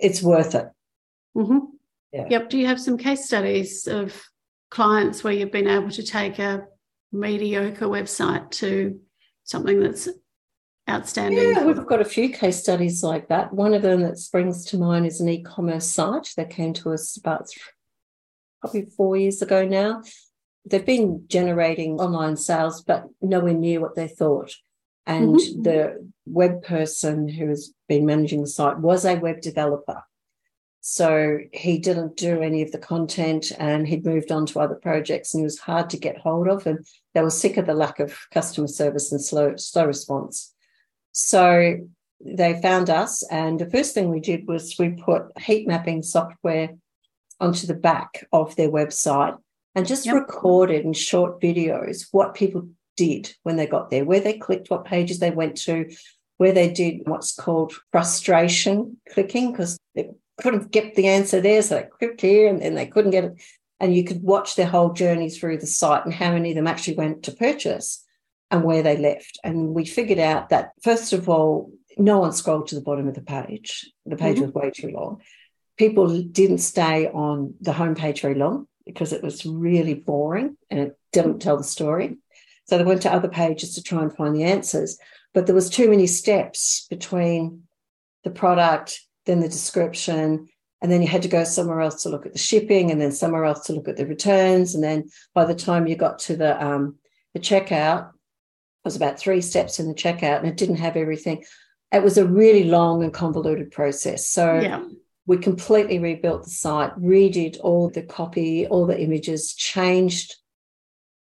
it's 0.00 0.22
worth 0.22 0.54
it. 0.54 0.68
Mm-hmm. 1.36 1.58
Yeah. 2.14 2.24
Yep. 2.30 2.48
Do 2.48 2.56
you 2.56 2.66
have 2.66 2.80
some 2.80 2.96
case 2.96 3.26
studies 3.26 3.86
of 3.86 4.18
clients 4.70 5.22
where 5.22 5.34
you've 5.34 5.52
been 5.52 5.68
able 5.68 5.90
to 5.90 6.02
take 6.02 6.38
a 6.38 6.64
mediocre 7.12 7.84
website 7.88 8.50
to 8.52 8.98
something 9.44 9.80
that's 9.80 10.08
outstanding? 10.88 11.50
Yeah, 11.50 11.64
we've 11.64 11.84
got 11.84 12.00
a 12.00 12.06
few 12.06 12.30
case 12.30 12.58
studies 12.58 13.02
like 13.02 13.28
that. 13.28 13.52
One 13.52 13.74
of 13.74 13.82
them 13.82 14.00
that 14.00 14.16
springs 14.16 14.64
to 14.66 14.78
mind 14.78 15.04
is 15.04 15.20
an 15.20 15.28
e-commerce 15.28 15.86
site 15.86 16.30
that 16.38 16.48
came 16.48 16.72
to 16.72 16.94
us 16.94 17.18
about 17.18 17.50
probably 18.62 18.86
four 18.96 19.18
years 19.18 19.42
ago 19.42 19.66
now. 19.66 20.04
They've 20.64 20.86
been 20.86 21.24
generating 21.28 22.00
online 22.00 22.38
sales, 22.38 22.82
but 22.82 23.04
nowhere 23.20 23.52
near 23.52 23.82
what 23.82 23.94
they 23.94 24.08
thought. 24.08 24.54
And 25.06 25.36
mm-hmm. 25.36 25.62
the 25.62 26.10
web 26.26 26.62
person 26.62 27.28
who 27.28 27.48
has 27.48 27.72
been 27.88 28.06
managing 28.06 28.40
the 28.40 28.48
site 28.48 28.78
was 28.78 29.04
a 29.04 29.14
web 29.14 29.40
developer. 29.40 30.02
So 30.80 31.38
he 31.52 31.78
didn't 31.78 32.16
do 32.16 32.42
any 32.42 32.62
of 32.62 32.70
the 32.70 32.78
content 32.78 33.50
and 33.58 33.88
he'd 33.88 34.06
moved 34.06 34.30
on 34.30 34.46
to 34.46 34.60
other 34.60 34.76
projects 34.76 35.34
and 35.34 35.40
he 35.40 35.44
was 35.44 35.58
hard 35.58 35.90
to 35.90 35.98
get 35.98 36.18
hold 36.18 36.46
of. 36.46 36.66
And 36.66 36.86
they 37.12 37.22
were 37.22 37.30
sick 37.30 37.56
of 37.56 37.66
the 37.66 37.74
lack 37.74 37.98
of 37.98 38.16
customer 38.32 38.68
service 38.68 39.10
and 39.10 39.20
slow, 39.20 39.56
slow 39.56 39.86
response. 39.86 40.54
So 41.10 41.78
they 42.24 42.60
found 42.60 42.88
us. 42.88 43.24
And 43.24 43.58
the 43.58 43.68
first 43.70 43.94
thing 43.94 44.10
we 44.10 44.20
did 44.20 44.46
was 44.46 44.76
we 44.78 44.90
put 44.90 45.36
heat 45.38 45.66
mapping 45.66 46.02
software 46.02 46.70
onto 47.40 47.66
the 47.66 47.74
back 47.74 48.24
of 48.32 48.54
their 48.56 48.70
website 48.70 49.36
and 49.74 49.86
just 49.86 50.06
yep. 50.06 50.14
recorded 50.14 50.84
in 50.84 50.92
short 50.92 51.40
videos 51.40 52.06
what 52.12 52.34
people 52.34 52.68
did 52.96 53.34
when 53.42 53.56
they 53.56 53.66
got 53.66 53.90
there, 53.90 54.04
where 54.04 54.20
they 54.20 54.38
clicked, 54.38 54.70
what 54.70 54.84
pages 54.84 55.18
they 55.18 55.30
went 55.30 55.56
to, 55.58 55.90
where 56.38 56.52
they 56.52 56.70
did 56.70 57.02
what's 57.06 57.34
called 57.34 57.72
frustration 57.92 58.98
clicking 59.10 59.52
because 59.52 59.78
they 59.94 60.10
couldn't 60.40 60.70
get 60.70 60.94
the 60.94 61.08
answer 61.08 61.40
there. 61.40 61.62
So 61.62 61.76
they 61.76 61.88
clicked 61.98 62.20
here 62.20 62.48
and 62.48 62.60
then 62.60 62.74
they 62.74 62.86
couldn't 62.86 63.12
get 63.12 63.24
it. 63.24 63.42
And 63.80 63.94
you 63.94 64.04
could 64.04 64.22
watch 64.22 64.54
their 64.56 64.66
whole 64.66 64.92
journey 64.92 65.30
through 65.30 65.58
the 65.58 65.66
site 65.66 66.04
and 66.04 66.14
how 66.14 66.32
many 66.32 66.50
of 66.50 66.56
them 66.56 66.66
actually 66.66 66.96
went 66.96 67.24
to 67.24 67.32
purchase 67.32 68.04
and 68.50 68.64
where 68.64 68.82
they 68.82 68.96
left. 68.96 69.38
And 69.44 69.74
we 69.74 69.84
figured 69.84 70.18
out 70.18 70.50
that, 70.50 70.70
first 70.82 71.12
of 71.12 71.28
all, 71.28 71.70
no 71.98 72.18
one 72.18 72.32
scrolled 72.32 72.68
to 72.68 72.74
the 72.74 72.80
bottom 72.80 73.08
of 73.08 73.14
the 73.14 73.22
page. 73.22 73.90
The 74.04 74.16
page 74.16 74.36
mm-hmm. 74.36 74.46
was 74.46 74.54
way 74.54 74.70
too 74.70 74.90
long. 74.90 75.20
People 75.76 76.22
didn't 76.22 76.58
stay 76.58 77.08
on 77.08 77.54
the 77.60 77.72
homepage 77.72 78.22
very 78.22 78.34
long 78.34 78.66
because 78.86 79.12
it 79.12 79.22
was 79.22 79.44
really 79.44 79.94
boring 79.94 80.56
and 80.70 80.80
it 80.80 80.98
didn't 81.12 81.40
tell 81.40 81.56
the 81.56 81.64
story. 81.64 82.16
So 82.66 82.76
they 82.76 82.84
went 82.84 83.02
to 83.02 83.12
other 83.12 83.28
pages 83.28 83.74
to 83.74 83.82
try 83.82 84.02
and 84.02 84.14
find 84.14 84.34
the 84.34 84.44
answers. 84.44 84.98
But 85.32 85.46
there 85.46 85.54
was 85.54 85.70
too 85.70 85.88
many 85.88 86.06
steps 86.06 86.86
between 86.90 87.62
the 88.24 88.30
product, 88.30 89.00
then 89.24 89.40
the 89.40 89.48
description, 89.48 90.48
and 90.82 90.92
then 90.92 91.00
you 91.00 91.08
had 91.08 91.22
to 91.22 91.28
go 91.28 91.44
somewhere 91.44 91.80
else 91.80 92.02
to 92.02 92.08
look 92.08 92.26
at 92.26 92.32
the 92.32 92.38
shipping, 92.38 92.90
and 92.90 93.00
then 93.00 93.12
somewhere 93.12 93.44
else 93.44 93.66
to 93.66 93.72
look 93.72 93.88
at 93.88 93.96
the 93.96 94.06
returns. 94.06 94.74
And 94.74 94.82
then 94.82 95.08
by 95.34 95.44
the 95.44 95.54
time 95.54 95.86
you 95.86 95.96
got 95.96 96.18
to 96.20 96.36
the 96.36 96.62
um, 96.64 96.96
the 97.34 97.40
checkout, 97.40 98.08
it 98.08 98.84
was 98.84 98.96
about 98.96 99.18
three 99.18 99.40
steps 99.40 99.78
in 99.78 99.88
the 99.88 99.94
checkout, 99.94 100.38
and 100.38 100.48
it 100.48 100.56
didn't 100.56 100.76
have 100.76 100.96
everything. 100.96 101.44
It 101.92 102.02
was 102.02 102.18
a 102.18 102.26
really 102.26 102.64
long 102.64 103.04
and 103.04 103.12
convoluted 103.12 103.70
process. 103.70 104.28
So 104.28 104.58
yeah. 104.58 104.84
we 105.26 105.38
completely 105.38 105.98
rebuilt 105.98 106.44
the 106.44 106.50
site, 106.50 106.94
redid 106.98 107.58
all 107.60 107.88
the 107.88 108.02
copy, 108.02 108.66
all 108.66 108.86
the 108.86 109.00
images, 109.00 109.54
changed 109.54 110.34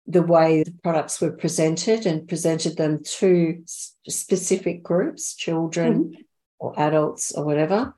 the 0.07 0.21
way 0.21 0.63
the 0.63 0.73
products 0.83 1.19
were 1.19 1.31
presented 1.31 2.05
and 2.05 2.27
presented 2.27 2.77
them 2.77 3.01
to 3.03 3.63
specific 4.07 4.83
groups, 4.83 5.35
children 5.35 6.05
mm-hmm. 6.05 6.21
or 6.59 6.79
adults 6.79 7.31
or 7.31 7.43
whatever, 7.43 7.95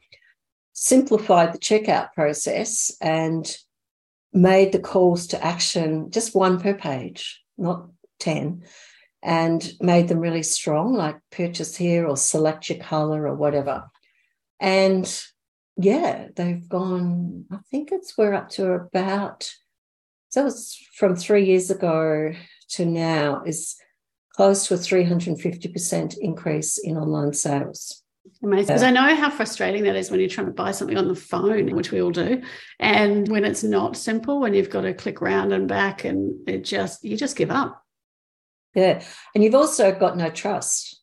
simplified 0.74 1.54
the 1.54 1.60
checkout 1.60 2.14
process 2.14 2.96
and 3.02 3.58
made 4.32 4.72
the 4.72 4.80
calls 4.80 5.28
to 5.28 5.44
action 5.44 6.12
just 6.12 6.36
one 6.36 6.60
per 6.60 6.74
page, 6.74 7.44
not 7.58 7.90
10, 8.20 8.64
and 9.24 9.74
made 9.82 10.08
them 10.08 10.20
really 10.20 10.44
strong, 10.44 10.94
like 10.94 11.18
purchase 11.32 11.76
here 11.76 12.08
or 12.08 12.16
select 12.16 12.70
your 12.70 12.80
color 12.80 13.28
or 13.28 13.36
whatever. 13.36 13.90
And 14.60 15.24
yeah, 15.76 16.28
they've 16.36 16.68
gone, 16.68 17.46
I 17.52 17.58
think 17.70 17.92
it's 17.92 18.18
we're 18.18 18.34
up 18.34 18.50
to 18.52 18.72
about 18.72 19.52
so 20.38 20.44
was 20.44 20.78
from 20.94 21.16
three 21.16 21.46
years 21.46 21.72
ago 21.72 22.32
to 22.70 22.86
now 22.86 23.42
is 23.44 23.76
close 24.36 24.68
to 24.68 24.76
a 24.76 24.78
350% 24.78 26.18
increase 26.20 26.78
in 26.78 26.96
online 26.96 27.34
sales. 27.34 28.04
Amazing. 28.44 28.68
Because 28.68 28.84
I 28.84 28.92
know 28.92 29.16
how 29.16 29.32
frustrating 29.32 29.84
that 29.86 29.96
is 29.96 30.12
when 30.12 30.20
you're 30.20 30.30
trying 30.30 30.46
to 30.46 30.54
buy 30.54 30.72
something 30.72 30.98
on 30.98 31.08
the 31.08 31.16
phone, 31.16 31.76
which 31.76 31.92
we 31.92 32.04
all 32.04 32.12
do. 32.12 32.44
And 32.80 33.28
when 33.30 33.46
it's 33.46 33.64
not 33.64 33.98
simple, 33.98 34.40
when 34.40 34.54
you've 34.54 34.70
got 34.70 34.82
to 34.82 34.94
click 34.94 35.22
round 35.22 35.54
and 35.54 35.68
back 35.68 36.04
and 36.04 36.48
it 36.48 36.64
just, 36.64 37.04
you 37.04 37.18
just 37.18 37.36
give 37.36 37.50
up. 37.50 37.82
Yeah. 38.76 39.04
And 39.34 39.44
you've 39.44 39.56
also 39.56 39.92
got 39.92 40.18
no 40.18 40.30
trust. 40.30 41.02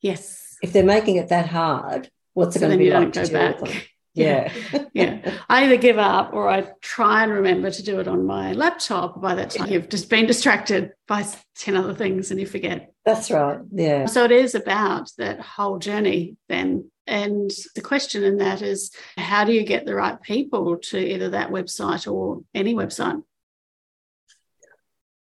Yes. 0.00 0.56
If 0.62 0.72
they're 0.72 0.82
making 0.82 1.16
it 1.16 1.28
that 1.28 1.48
hard, 1.48 2.10
what's 2.32 2.54
so 2.54 2.60
it 2.60 2.68
going 2.68 2.78
to 2.78 2.84
be 2.84 2.90
like 2.90 3.12
to 3.12 3.26
deal 3.26 3.48
with 3.48 3.70
them? 3.70 3.82
Yeah. 4.16 4.52
Yeah. 4.92 5.38
I 5.48 5.64
either 5.64 5.76
give 5.76 5.98
up 5.98 6.32
or 6.32 6.48
i 6.48 6.66
try 6.80 7.22
and 7.22 7.32
remember 7.32 7.70
to 7.70 7.82
do 7.82 8.00
it 8.00 8.08
on 8.08 8.24
my 8.24 8.52
laptop 8.52 9.20
by 9.20 9.34
that 9.34 9.50
time. 9.50 9.70
You've 9.70 9.90
just 9.90 10.08
been 10.08 10.26
distracted 10.26 10.92
by 11.06 11.26
10 11.56 11.76
other 11.76 11.94
things 11.94 12.30
and 12.30 12.40
you 12.40 12.46
forget. 12.46 12.92
That's 13.04 13.30
right. 13.30 13.58
Yeah. 13.70 14.06
So 14.06 14.24
it 14.24 14.32
is 14.32 14.54
about 14.54 15.10
that 15.18 15.40
whole 15.40 15.78
journey 15.78 16.36
then. 16.48 16.90
And 17.06 17.50
the 17.74 17.82
question 17.82 18.24
in 18.24 18.38
that 18.38 18.62
is 18.62 18.90
how 19.16 19.44
do 19.44 19.52
you 19.52 19.64
get 19.64 19.84
the 19.84 19.94
right 19.94 20.20
people 20.20 20.78
to 20.84 20.98
either 20.98 21.30
that 21.30 21.50
website 21.50 22.10
or 22.10 22.42
any 22.54 22.74
website? 22.74 23.22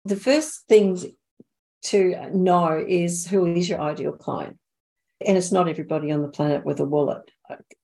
The 0.04 0.16
first 0.16 0.66
thing 0.68 0.98
to 1.84 2.30
know 2.34 2.84
is 2.86 3.26
who 3.26 3.46
is 3.46 3.68
your 3.68 3.80
ideal 3.80 4.12
client? 4.12 4.58
And 5.26 5.38
it's 5.38 5.52
not 5.52 5.68
everybody 5.68 6.12
on 6.12 6.20
the 6.20 6.28
planet 6.28 6.66
with 6.66 6.80
a 6.80 6.84
wallet 6.84 7.30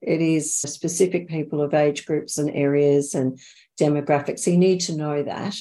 it 0.01 0.21
is 0.21 0.55
specific 0.55 1.29
people 1.29 1.61
of 1.61 1.75
age 1.75 2.07
groups 2.07 2.39
and 2.39 2.51
areas 2.51 3.15
and 3.15 3.39
demographics. 3.79 4.41
So 4.41 4.51
you 4.51 4.59
need 4.59 4.81
to 4.83 4.97
know 4.97 5.23
that. 5.23 5.57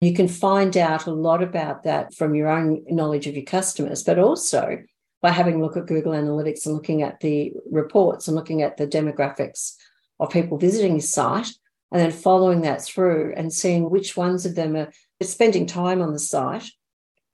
You 0.00 0.14
can 0.14 0.28
find 0.28 0.76
out 0.76 1.06
a 1.06 1.12
lot 1.12 1.42
about 1.42 1.84
that 1.84 2.14
from 2.14 2.34
your 2.34 2.48
own 2.48 2.84
knowledge 2.88 3.26
of 3.26 3.34
your 3.34 3.44
customers, 3.44 4.02
but 4.02 4.18
also 4.18 4.78
by 5.20 5.30
having 5.30 5.56
a 5.56 5.60
look 5.60 5.76
at 5.76 5.86
Google 5.86 6.12
Analytics 6.12 6.66
and 6.66 6.74
looking 6.74 7.02
at 7.02 7.20
the 7.20 7.52
reports 7.70 8.26
and 8.26 8.36
looking 8.36 8.62
at 8.62 8.76
the 8.76 8.86
demographics 8.86 9.74
of 10.18 10.30
people 10.30 10.58
visiting 10.58 10.92
your 10.92 11.00
site, 11.00 11.48
and 11.92 12.00
then 12.00 12.10
following 12.10 12.62
that 12.62 12.82
through 12.82 13.34
and 13.36 13.52
seeing 13.52 13.90
which 13.90 14.16
ones 14.16 14.46
of 14.46 14.54
them 14.54 14.74
are 14.74 14.90
spending 15.20 15.66
time 15.66 16.00
on 16.00 16.12
the 16.12 16.18
site 16.18 16.64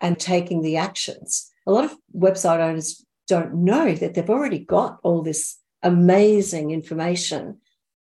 and 0.01 0.19
taking 0.19 0.63
the 0.63 0.77
actions. 0.77 1.51
A 1.67 1.73
lot 1.73 1.85
of 1.85 1.97
website 2.15 2.59
owners 2.61 3.05
don't 3.29 3.55
know 3.55 3.95
that 3.95 4.15
they've 4.15 4.29
already 4.29 4.59
got 4.59 4.99
all 5.03 5.23
this 5.23 5.59
amazing 5.83 6.71
information. 6.71 7.59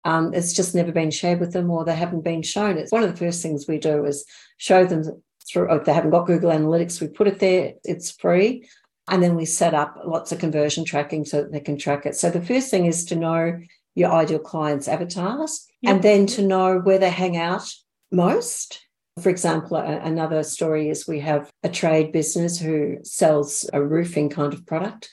Um, 0.03 0.33
it's 0.33 0.53
just 0.53 0.73
never 0.73 0.91
been 0.91 1.11
shared 1.11 1.39
with 1.39 1.53
them 1.53 1.69
or 1.69 1.85
they 1.85 1.95
haven't 1.95 2.23
been 2.23 2.41
shown. 2.41 2.77
It's 2.77 2.91
one 2.91 3.03
of 3.03 3.11
the 3.11 3.17
first 3.17 3.41
things 3.41 3.67
we 3.67 3.77
do 3.77 4.05
is 4.05 4.25
show 4.57 4.85
them 4.85 5.03
through, 5.47 5.69
oh, 5.69 5.75
if 5.75 5.85
they 5.85 5.93
haven't 5.93 6.11
got 6.11 6.27
Google 6.27 6.51
Analytics, 6.51 7.01
we 7.01 7.07
put 7.07 7.27
it 7.27 7.39
there, 7.39 7.73
it's 7.83 8.11
free. 8.11 8.67
And 9.07 9.21
then 9.21 9.35
we 9.35 9.45
set 9.45 9.73
up 9.73 9.97
lots 10.05 10.31
of 10.31 10.39
conversion 10.39 10.85
tracking 10.85 11.25
so 11.25 11.41
that 11.41 11.51
they 11.51 11.59
can 11.59 11.77
track 11.77 12.05
it. 12.05 12.15
So 12.15 12.29
the 12.29 12.41
first 12.41 12.71
thing 12.71 12.85
is 12.85 13.05
to 13.05 13.15
know 13.15 13.59
your 13.95 14.11
ideal 14.11 14.39
clients' 14.39 14.87
avatars 14.87 15.67
yep. 15.81 15.95
and 15.95 16.03
then 16.03 16.25
to 16.27 16.41
know 16.41 16.79
where 16.79 16.97
they 16.97 17.09
hang 17.09 17.37
out 17.37 17.69
most. 18.11 18.85
For 19.21 19.29
example, 19.29 19.77
another 19.77 20.43
story 20.43 20.89
is 20.89 21.07
we 21.07 21.19
have 21.19 21.51
a 21.63 21.69
trade 21.69 22.13
business 22.13 22.57
who 22.57 22.99
sells 23.03 23.69
a 23.73 23.83
roofing 23.83 24.29
kind 24.29 24.53
of 24.53 24.65
product. 24.65 25.09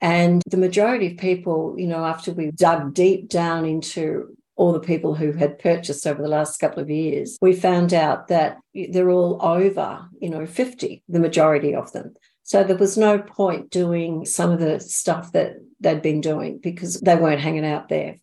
And 0.00 0.42
the 0.46 0.56
majority 0.56 1.08
of 1.08 1.18
people, 1.18 1.74
you 1.76 1.86
know, 1.86 2.04
after 2.04 2.32
we 2.32 2.50
dug 2.50 2.94
deep 2.94 3.28
down 3.28 3.64
into 3.64 4.36
all 4.56 4.72
the 4.72 4.80
people 4.80 5.14
who 5.14 5.32
had 5.32 5.58
purchased 5.58 6.06
over 6.06 6.20
the 6.20 6.28
last 6.28 6.58
couple 6.58 6.82
of 6.82 6.90
years, 6.90 7.38
we 7.40 7.54
found 7.54 7.94
out 7.94 8.28
that 8.28 8.58
they're 8.74 9.10
all 9.10 9.38
over, 9.40 10.08
you 10.20 10.28
know, 10.28 10.46
50, 10.46 11.02
the 11.08 11.20
majority 11.20 11.74
of 11.74 11.92
them. 11.92 12.14
So 12.42 12.64
there 12.64 12.76
was 12.76 12.96
no 12.96 13.18
point 13.18 13.70
doing 13.70 14.24
some 14.24 14.50
of 14.50 14.60
the 14.60 14.80
stuff 14.80 15.32
that 15.32 15.56
they'd 15.80 16.02
been 16.02 16.20
doing 16.20 16.58
because 16.58 17.00
they 17.00 17.14
weren't 17.14 17.40
hanging 17.40 17.66
out 17.66 17.88
there. 17.88 18.16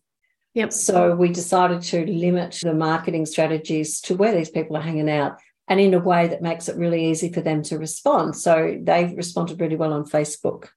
Yep. 0.54 0.72
So 0.72 1.14
we 1.14 1.28
decided 1.28 1.82
to 1.82 2.06
limit 2.06 2.58
the 2.62 2.74
marketing 2.74 3.26
strategies 3.26 4.00
to 4.02 4.16
where 4.16 4.34
these 4.34 4.50
people 4.50 4.76
are 4.76 4.82
hanging 4.82 5.10
out 5.10 5.38
and 5.68 5.78
in 5.78 5.94
a 5.94 5.98
way 5.98 6.28
that 6.28 6.42
makes 6.42 6.68
it 6.68 6.76
really 6.76 7.10
easy 7.10 7.30
for 7.32 7.40
them 7.40 7.62
to 7.64 7.78
respond. 7.78 8.36
So 8.36 8.78
they've 8.80 9.16
responded 9.16 9.60
really 9.60 9.76
well 9.76 9.92
on 9.92 10.04
Facebook. 10.04 10.68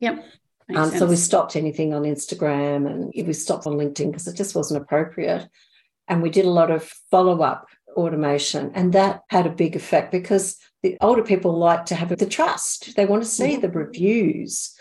Yep. 0.00 0.24
Um, 0.76 0.90
so 0.90 1.06
we 1.06 1.16
stopped 1.16 1.56
anything 1.56 1.94
on 1.94 2.02
Instagram 2.02 2.86
and 2.86 3.26
we 3.26 3.32
stopped 3.32 3.66
on 3.66 3.74
LinkedIn 3.74 4.10
because 4.10 4.26
it 4.26 4.36
just 4.36 4.54
wasn't 4.54 4.82
appropriate. 4.82 5.48
And 6.08 6.22
we 6.22 6.30
did 6.30 6.44
a 6.44 6.50
lot 6.50 6.70
of 6.70 6.84
follow 7.10 7.42
up 7.42 7.66
automation. 7.96 8.72
And 8.74 8.92
that 8.92 9.22
had 9.28 9.46
a 9.46 9.50
big 9.50 9.76
effect 9.76 10.10
because 10.12 10.58
the 10.82 10.96
older 11.00 11.22
people 11.22 11.56
like 11.56 11.84
to 11.86 11.94
have 11.94 12.16
the 12.16 12.26
trust, 12.26 12.96
they 12.96 13.06
want 13.06 13.22
to 13.22 13.28
see 13.28 13.56
the 13.56 13.70
reviews. 13.70 14.74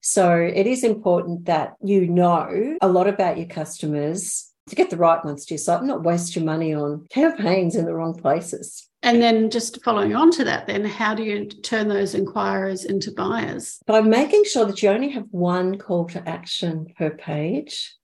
So 0.00 0.36
it 0.36 0.66
is 0.66 0.84
important 0.84 1.46
that 1.46 1.74
you 1.82 2.06
know 2.06 2.76
a 2.80 2.88
lot 2.88 3.08
about 3.08 3.38
your 3.38 3.46
customers 3.46 4.52
to 4.68 4.76
get 4.76 4.90
the 4.90 4.96
right 4.96 5.24
ones 5.24 5.46
to 5.46 5.54
your 5.54 5.58
site, 5.58 5.82
not 5.82 6.02
waste 6.02 6.36
your 6.36 6.44
money 6.44 6.74
on 6.74 7.06
campaigns 7.10 7.74
in 7.74 7.84
the 7.84 7.94
wrong 7.94 8.14
places. 8.14 8.87
And 9.02 9.22
then 9.22 9.48
just 9.48 9.82
following 9.84 10.14
on 10.16 10.30
to 10.32 10.44
that, 10.44 10.66
then 10.66 10.84
how 10.84 11.14
do 11.14 11.22
you 11.22 11.46
turn 11.46 11.88
those 11.88 12.14
inquirers 12.14 12.84
into 12.84 13.12
buyers? 13.12 13.78
By 13.86 14.00
making 14.00 14.44
sure 14.44 14.64
that 14.64 14.82
you 14.82 14.88
only 14.88 15.10
have 15.10 15.26
one 15.30 15.78
call 15.78 16.06
to 16.06 16.28
action 16.28 16.86
per 16.96 17.10
page. 17.10 17.94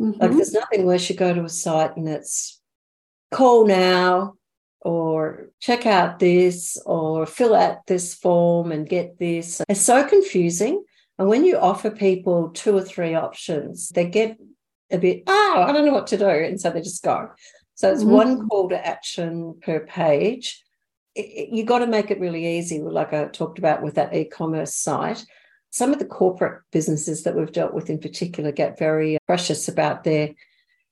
Mm-hmm. 0.00 0.20
Like 0.20 0.32
there's 0.32 0.52
nothing 0.52 0.84
worse 0.84 1.08
you 1.08 1.16
go 1.16 1.32
to 1.32 1.44
a 1.44 1.48
site 1.48 1.96
and 1.96 2.08
it's 2.08 2.60
call 3.30 3.66
now 3.66 4.34
or 4.82 5.48
check 5.60 5.86
out 5.86 6.18
this 6.18 6.76
or 6.84 7.24
fill 7.24 7.54
out 7.54 7.86
this 7.86 8.14
form 8.14 8.72
and 8.72 8.88
get 8.88 9.18
this. 9.18 9.62
It's 9.68 9.80
so 9.80 10.06
confusing. 10.06 10.84
And 11.18 11.28
when 11.28 11.44
you 11.44 11.56
offer 11.56 11.90
people 11.90 12.50
two 12.50 12.76
or 12.76 12.82
three 12.82 13.14
options, 13.14 13.88
they 13.90 14.06
get 14.06 14.38
a 14.90 14.98
bit, 14.98 15.22
oh, 15.26 15.64
I 15.66 15.72
don't 15.72 15.86
know 15.86 15.92
what 15.92 16.08
to 16.08 16.18
do. 16.18 16.28
And 16.28 16.60
so 16.60 16.70
they 16.70 16.82
just 16.82 17.02
go. 17.02 17.30
So 17.82 17.90
it's 17.90 18.04
mm-hmm. 18.04 18.12
one 18.12 18.48
call 18.48 18.68
to 18.68 18.86
action 18.86 19.58
per 19.60 19.80
page. 19.80 20.62
It, 21.16 21.22
it, 21.22 21.48
you 21.48 21.64
got 21.64 21.80
to 21.80 21.88
make 21.88 22.12
it 22.12 22.20
really 22.20 22.56
easy, 22.56 22.80
like 22.80 23.12
I 23.12 23.24
talked 23.24 23.58
about 23.58 23.82
with 23.82 23.96
that 23.96 24.14
e 24.14 24.24
commerce 24.24 24.72
site. 24.72 25.26
Some 25.70 25.92
of 25.92 25.98
the 25.98 26.04
corporate 26.04 26.62
businesses 26.70 27.24
that 27.24 27.34
we've 27.34 27.50
dealt 27.50 27.74
with 27.74 27.90
in 27.90 27.98
particular 27.98 28.52
get 28.52 28.78
very 28.78 29.18
precious 29.26 29.66
about 29.66 30.04
their 30.04 30.30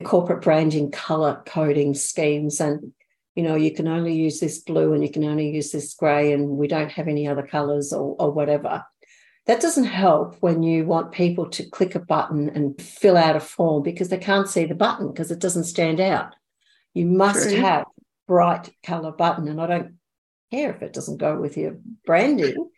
corporate 0.03 0.43
branding 0.43 0.91
color 0.91 1.41
coding 1.45 1.93
schemes. 1.93 2.59
And, 2.59 2.91
you 3.35 3.43
know, 3.43 3.55
you 3.55 3.73
can 3.73 3.87
only 3.87 4.13
use 4.13 4.41
this 4.41 4.59
blue 4.59 4.91
and 4.91 5.01
you 5.01 5.09
can 5.09 5.23
only 5.23 5.49
use 5.49 5.71
this 5.71 5.93
gray, 5.93 6.33
and 6.33 6.57
we 6.57 6.67
don't 6.67 6.91
have 6.91 7.07
any 7.07 7.25
other 7.25 7.47
colors 7.47 7.93
or, 7.93 8.17
or 8.19 8.31
whatever. 8.31 8.83
That 9.45 9.61
doesn't 9.61 9.85
help 9.85 10.35
when 10.41 10.61
you 10.61 10.83
want 10.83 11.13
people 11.13 11.49
to 11.51 11.69
click 11.69 11.95
a 11.95 11.99
button 11.99 12.49
and 12.49 12.81
fill 12.81 13.15
out 13.15 13.37
a 13.37 13.39
form 13.39 13.81
because 13.81 14.09
they 14.09 14.17
can't 14.17 14.49
see 14.49 14.65
the 14.65 14.75
button 14.75 15.07
because 15.07 15.31
it 15.31 15.39
doesn't 15.39 15.63
stand 15.63 16.01
out. 16.01 16.35
You 16.93 17.05
must 17.05 17.49
True. 17.49 17.59
have 17.59 17.85
bright 18.27 18.69
color 18.83 19.11
button. 19.11 19.47
And 19.47 19.61
I 19.61 19.67
don't 19.67 19.95
care 20.51 20.73
if 20.73 20.81
it 20.81 20.93
doesn't 20.93 21.17
go 21.17 21.39
with 21.39 21.57
your 21.57 21.77
branding. 22.05 22.69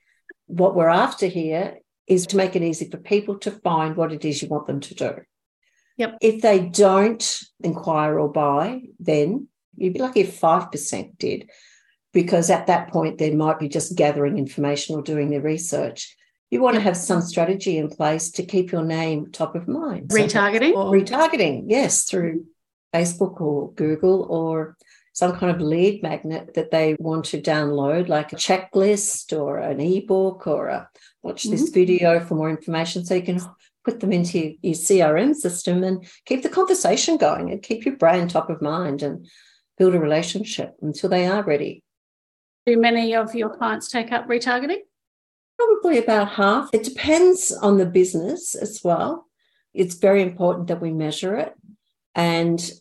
what 0.47 0.75
we're 0.75 0.89
after 0.89 1.27
here 1.27 1.77
is 2.07 2.27
to 2.27 2.37
make 2.37 2.55
it 2.55 2.63
easy 2.63 2.89
for 2.89 2.97
people 2.97 3.37
to 3.39 3.51
find 3.51 3.95
what 3.95 4.11
it 4.11 4.25
is 4.25 4.41
you 4.41 4.47
want 4.47 4.67
them 4.67 4.79
to 4.81 4.93
do. 4.93 5.15
Yep. 5.97 6.17
If 6.21 6.41
they 6.41 6.59
don't 6.59 7.39
inquire 7.63 8.19
or 8.19 8.31
buy, 8.31 8.81
then 8.99 9.47
you'd 9.75 9.93
be 9.93 9.99
lucky 9.99 10.21
if 10.21 10.39
5% 10.39 11.17
did, 11.17 11.49
because 12.11 12.49
at 12.49 12.67
that 12.67 12.91
point, 12.91 13.17
they 13.17 13.33
might 13.33 13.59
be 13.59 13.69
just 13.69 13.95
gathering 13.95 14.37
information 14.37 14.95
or 14.95 15.01
doing 15.01 15.29
their 15.29 15.41
research. 15.41 16.15
You 16.49 16.61
want 16.61 16.75
to 16.75 16.81
have 16.81 16.97
some 16.97 17.21
strategy 17.21 17.77
in 17.77 17.89
place 17.89 18.31
to 18.31 18.43
keep 18.43 18.71
your 18.71 18.83
name 18.83 19.31
top 19.31 19.55
of 19.55 19.67
mind. 19.67 20.09
Retargeting? 20.09 20.73
So, 20.73 20.91
retargeting, 20.91 21.65
yes, 21.67 22.03
through 22.03 22.45
Facebook 22.93 23.41
or 23.41 23.73
Google 23.73 24.27
or 24.29 24.77
some 25.13 25.35
kind 25.35 25.55
of 25.55 25.61
lead 25.61 26.01
magnet 26.01 26.53
that 26.55 26.71
they 26.71 26.95
want 26.99 27.25
to 27.25 27.41
download, 27.41 28.07
like 28.07 28.33
a 28.33 28.35
checklist 28.35 29.37
or 29.37 29.59
an 29.59 29.79
ebook 29.79 30.47
or 30.47 30.67
a 30.67 30.89
watch 31.21 31.43
this 31.43 31.63
mm-hmm. 31.63 31.73
video 31.73 32.19
for 32.19 32.35
more 32.35 32.49
information. 32.49 33.05
So 33.05 33.15
you 33.15 33.21
can 33.21 33.39
put 33.85 33.99
them 33.99 34.11
into 34.11 34.55
your 34.61 34.73
CRM 34.73 35.35
system 35.35 35.83
and 35.83 36.05
keep 36.25 36.41
the 36.41 36.49
conversation 36.49 37.17
going 37.17 37.51
and 37.51 37.61
keep 37.61 37.85
your 37.85 37.95
brand 37.95 38.31
top 38.31 38.49
of 38.49 38.61
mind 38.61 39.03
and 39.03 39.27
build 39.77 39.93
a 39.93 39.99
relationship 39.99 40.73
until 40.81 41.09
they 41.09 41.27
are 41.27 41.43
ready. 41.43 41.83
Do 42.65 42.79
many 42.79 43.13
of 43.15 43.35
your 43.35 43.49
clients 43.49 43.89
take 43.89 44.11
up 44.11 44.27
retargeting? 44.27 44.79
Probably 45.57 45.99
about 45.99 46.29
half. 46.29 46.69
It 46.73 46.83
depends 46.83 47.51
on 47.51 47.77
the 47.77 47.85
business 47.85 48.55
as 48.55 48.81
well. 48.83 49.27
It's 49.73 49.95
very 49.95 50.21
important 50.21 50.67
that 50.67 50.81
we 50.81 50.91
measure 50.91 51.35
it. 51.35 51.53
And 52.15 52.71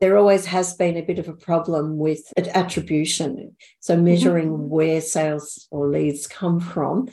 there 0.00 0.16
always 0.16 0.46
has 0.46 0.74
been 0.74 0.96
a 0.96 1.02
bit 1.02 1.18
of 1.18 1.28
a 1.28 1.34
problem 1.34 1.98
with 1.98 2.32
attribution. 2.36 3.56
So 3.80 3.94
mm-hmm. 3.94 4.04
measuring 4.04 4.48
mm-hmm. 4.48 4.68
where 4.68 5.00
sales 5.00 5.68
or 5.70 5.88
leads 5.88 6.26
come 6.26 6.60
from. 6.60 7.08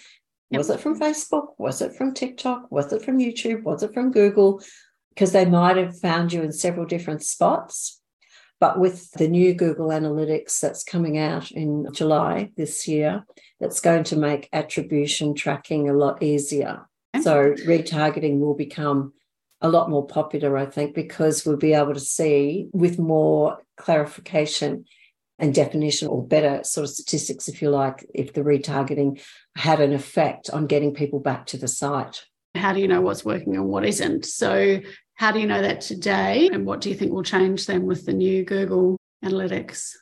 Yep. 0.50 0.60
Was 0.60 0.70
it 0.70 0.80
from 0.80 0.98
Facebook? 0.98 1.48
Was 1.58 1.82
it 1.82 1.94
from 1.96 2.14
TikTok? 2.14 2.72
Was 2.72 2.94
it 2.94 3.04
from 3.04 3.18
YouTube? 3.18 3.64
Was 3.64 3.84
it 3.84 3.94
from 3.94 4.12
Google? 4.12 4.62
Because 5.10 5.34
they 5.34 5.46
might 5.46 5.76
have 5.76 6.00
found 6.00 6.32
you 6.32 6.42
in 6.42 6.54
several 6.54 6.86
different 6.86 7.24
spots. 7.24 8.00
But 8.60 8.80
with 8.80 9.12
the 9.12 9.28
new 9.28 9.54
Google 9.54 9.90
Analytics 9.90 10.60
that's 10.62 10.84
coming 10.84 11.18
out 11.18 11.52
in 11.52 11.86
July 11.92 12.52
this 12.56 12.88
year, 12.88 13.26
that's 13.60 13.82
going 13.82 14.06
to 14.06 14.16
make 14.16 14.50
attribution 14.54 15.36
tracking 15.36 15.90
a 15.90 15.94
lot 15.94 16.24
easier. 16.24 16.88
So 17.22 17.54
retargeting 17.68 18.40
will 18.40 18.56
become 18.56 19.14
a 19.62 19.70
lot 19.70 19.90
more 19.90 20.06
popular, 20.06 20.58
I 20.58 20.66
think, 20.66 20.94
because 20.94 21.46
we'll 21.46 21.58
be 21.58 21.74
able 21.74 21.94
to 21.94 22.00
see 22.00 22.68
with 22.74 23.00
more 23.00 23.60
clarification 23.78 24.86
and 25.40 25.54
definition 25.54 26.08
or 26.08 26.26
better 26.26 26.64
sort 26.64 26.86
of 26.86 26.90
statistics, 26.90 27.48
if 27.48 27.62
you 27.62 27.70
like, 27.70 28.06
if 28.14 28.34
the 28.34 28.42
retargeting 28.42 29.22
had 29.56 29.80
an 29.80 29.94
effect 29.94 30.50
on 30.50 30.68
getting 30.68 30.94
people 30.94 31.20
back 31.20 31.46
to 31.48 31.58
the 31.58 31.68
site. 31.68 32.24
How 32.56 32.74
do 32.74 32.80
you 32.80 32.88
know 32.88 33.02
what's 33.02 33.26
working 33.26 33.56
and 33.56 33.66
what 33.66 33.86
isn't? 33.86 34.26
So, 34.26 34.80
how 35.16 35.32
do 35.32 35.40
you 35.40 35.48
know 35.48 35.62
that 35.62 35.82
today? 35.82 36.50
And 36.52 36.66
what 36.66 36.82
do 36.82 36.90
you 36.90 36.96
think 36.96 37.12
will 37.12 37.24
change 37.24 37.66
then 37.66 37.86
with 37.86 38.06
the 38.06 38.14
new 38.14 38.44
Google 38.44 38.98
Analytics? 39.24 39.94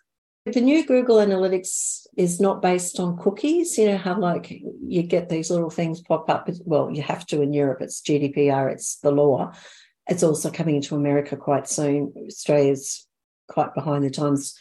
The 0.45 0.61
new 0.61 0.85
Google 0.85 1.15
Analytics 1.17 2.05
is 2.17 2.39
not 2.39 2.61
based 2.61 2.99
on 2.99 3.17
cookies. 3.17 3.79
You 3.79 3.87
know 3.87 3.97
how 3.97 4.19
like 4.19 4.51
you 4.85 5.01
get 5.01 5.27
these 5.27 5.49
little 5.49 5.71
things 5.71 6.01
pop 6.01 6.29
up. 6.29 6.47
Well, 6.65 6.91
you 6.91 7.01
have 7.01 7.25
to 7.27 7.41
in 7.41 7.51
Europe. 7.51 7.81
It's 7.81 7.99
GDPR. 8.01 8.71
It's 8.71 8.97
the 8.97 9.09
law. 9.09 9.53
It's 10.07 10.21
also 10.21 10.51
coming 10.51 10.75
into 10.75 10.95
America 10.95 11.35
quite 11.35 11.67
soon. 11.67 12.13
Australia's 12.27 13.07
quite 13.47 13.73
behind 13.73 14.03
the 14.03 14.11
times, 14.11 14.55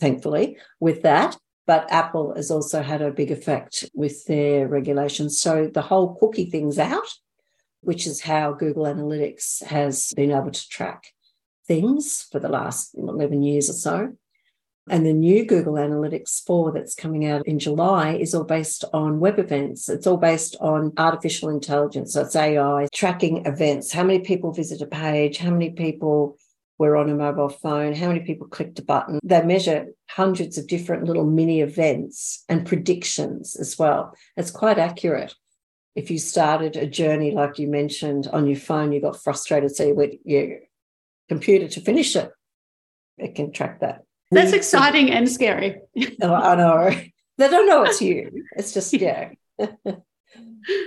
thankfully, 0.00 0.58
with 0.80 1.02
that. 1.02 1.38
But 1.64 1.86
Apple 1.92 2.34
has 2.34 2.50
also 2.50 2.82
had 2.82 3.00
a 3.00 3.12
big 3.12 3.30
effect 3.30 3.88
with 3.94 4.26
their 4.26 4.66
regulations. 4.66 5.40
So 5.40 5.68
the 5.72 5.82
whole 5.82 6.16
cookie 6.16 6.50
thing's 6.50 6.78
out, 6.78 7.08
which 7.82 8.08
is 8.08 8.20
how 8.20 8.52
Google 8.52 8.84
Analytics 8.84 9.62
has 9.62 10.12
been 10.16 10.32
able 10.32 10.50
to 10.50 10.68
track 10.68 11.04
things 11.68 12.26
for 12.32 12.40
the 12.40 12.48
last 12.48 12.96
11 12.98 13.44
years 13.44 13.70
or 13.70 13.74
so. 13.74 14.16
And 14.90 15.06
the 15.06 15.14
new 15.14 15.46
Google 15.46 15.74
Analytics 15.74 16.44
4 16.44 16.72
that's 16.72 16.94
coming 16.94 17.24
out 17.24 17.46
in 17.46 17.58
July 17.58 18.16
is 18.16 18.34
all 18.34 18.44
based 18.44 18.84
on 18.92 19.18
web 19.18 19.38
events. 19.38 19.88
It's 19.88 20.06
all 20.06 20.18
based 20.18 20.56
on 20.60 20.92
artificial 20.98 21.48
intelligence. 21.48 22.12
So 22.12 22.20
it's 22.20 22.36
AI 22.36 22.88
tracking 22.92 23.46
events. 23.46 23.92
How 23.92 24.04
many 24.04 24.18
people 24.18 24.52
visit 24.52 24.82
a 24.82 24.86
page? 24.86 25.38
How 25.38 25.50
many 25.50 25.70
people 25.70 26.36
were 26.76 26.96
on 26.96 27.08
a 27.08 27.14
mobile 27.14 27.48
phone? 27.48 27.94
How 27.94 28.08
many 28.08 28.20
people 28.20 28.46
clicked 28.46 28.78
a 28.78 28.84
button? 28.84 29.20
They 29.24 29.42
measure 29.42 29.86
hundreds 30.10 30.58
of 30.58 30.66
different 30.66 31.04
little 31.04 31.24
mini 31.24 31.62
events 31.62 32.44
and 32.50 32.66
predictions 32.66 33.56
as 33.56 33.78
well. 33.78 34.14
It's 34.36 34.50
quite 34.50 34.78
accurate. 34.78 35.34
If 35.94 36.10
you 36.10 36.18
started 36.18 36.76
a 36.76 36.86
journey, 36.86 37.30
like 37.30 37.58
you 37.58 37.68
mentioned 37.68 38.26
on 38.26 38.46
your 38.46 38.58
phone, 38.58 38.92
you 38.92 39.00
got 39.00 39.22
frustrated, 39.22 39.74
so 39.74 39.86
you 39.86 39.94
went 39.94 40.14
your 40.24 40.58
computer 41.28 41.68
to 41.68 41.80
finish 41.80 42.16
it. 42.16 42.30
It 43.16 43.34
can 43.34 43.52
track 43.52 43.80
that. 43.80 44.02
That's 44.30 44.52
exciting 44.52 45.10
and 45.10 45.28
scary. 45.28 45.80
oh, 46.22 46.34
I 46.34 46.54
know. 46.54 46.90
They 47.36 47.48
don't 47.48 47.66
know 47.66 47.82
it's 47.82 48.00
you. 48.00 48.44
It's 48.56 48.72
just, 48.72 48.92
yeah. 48.92 49.30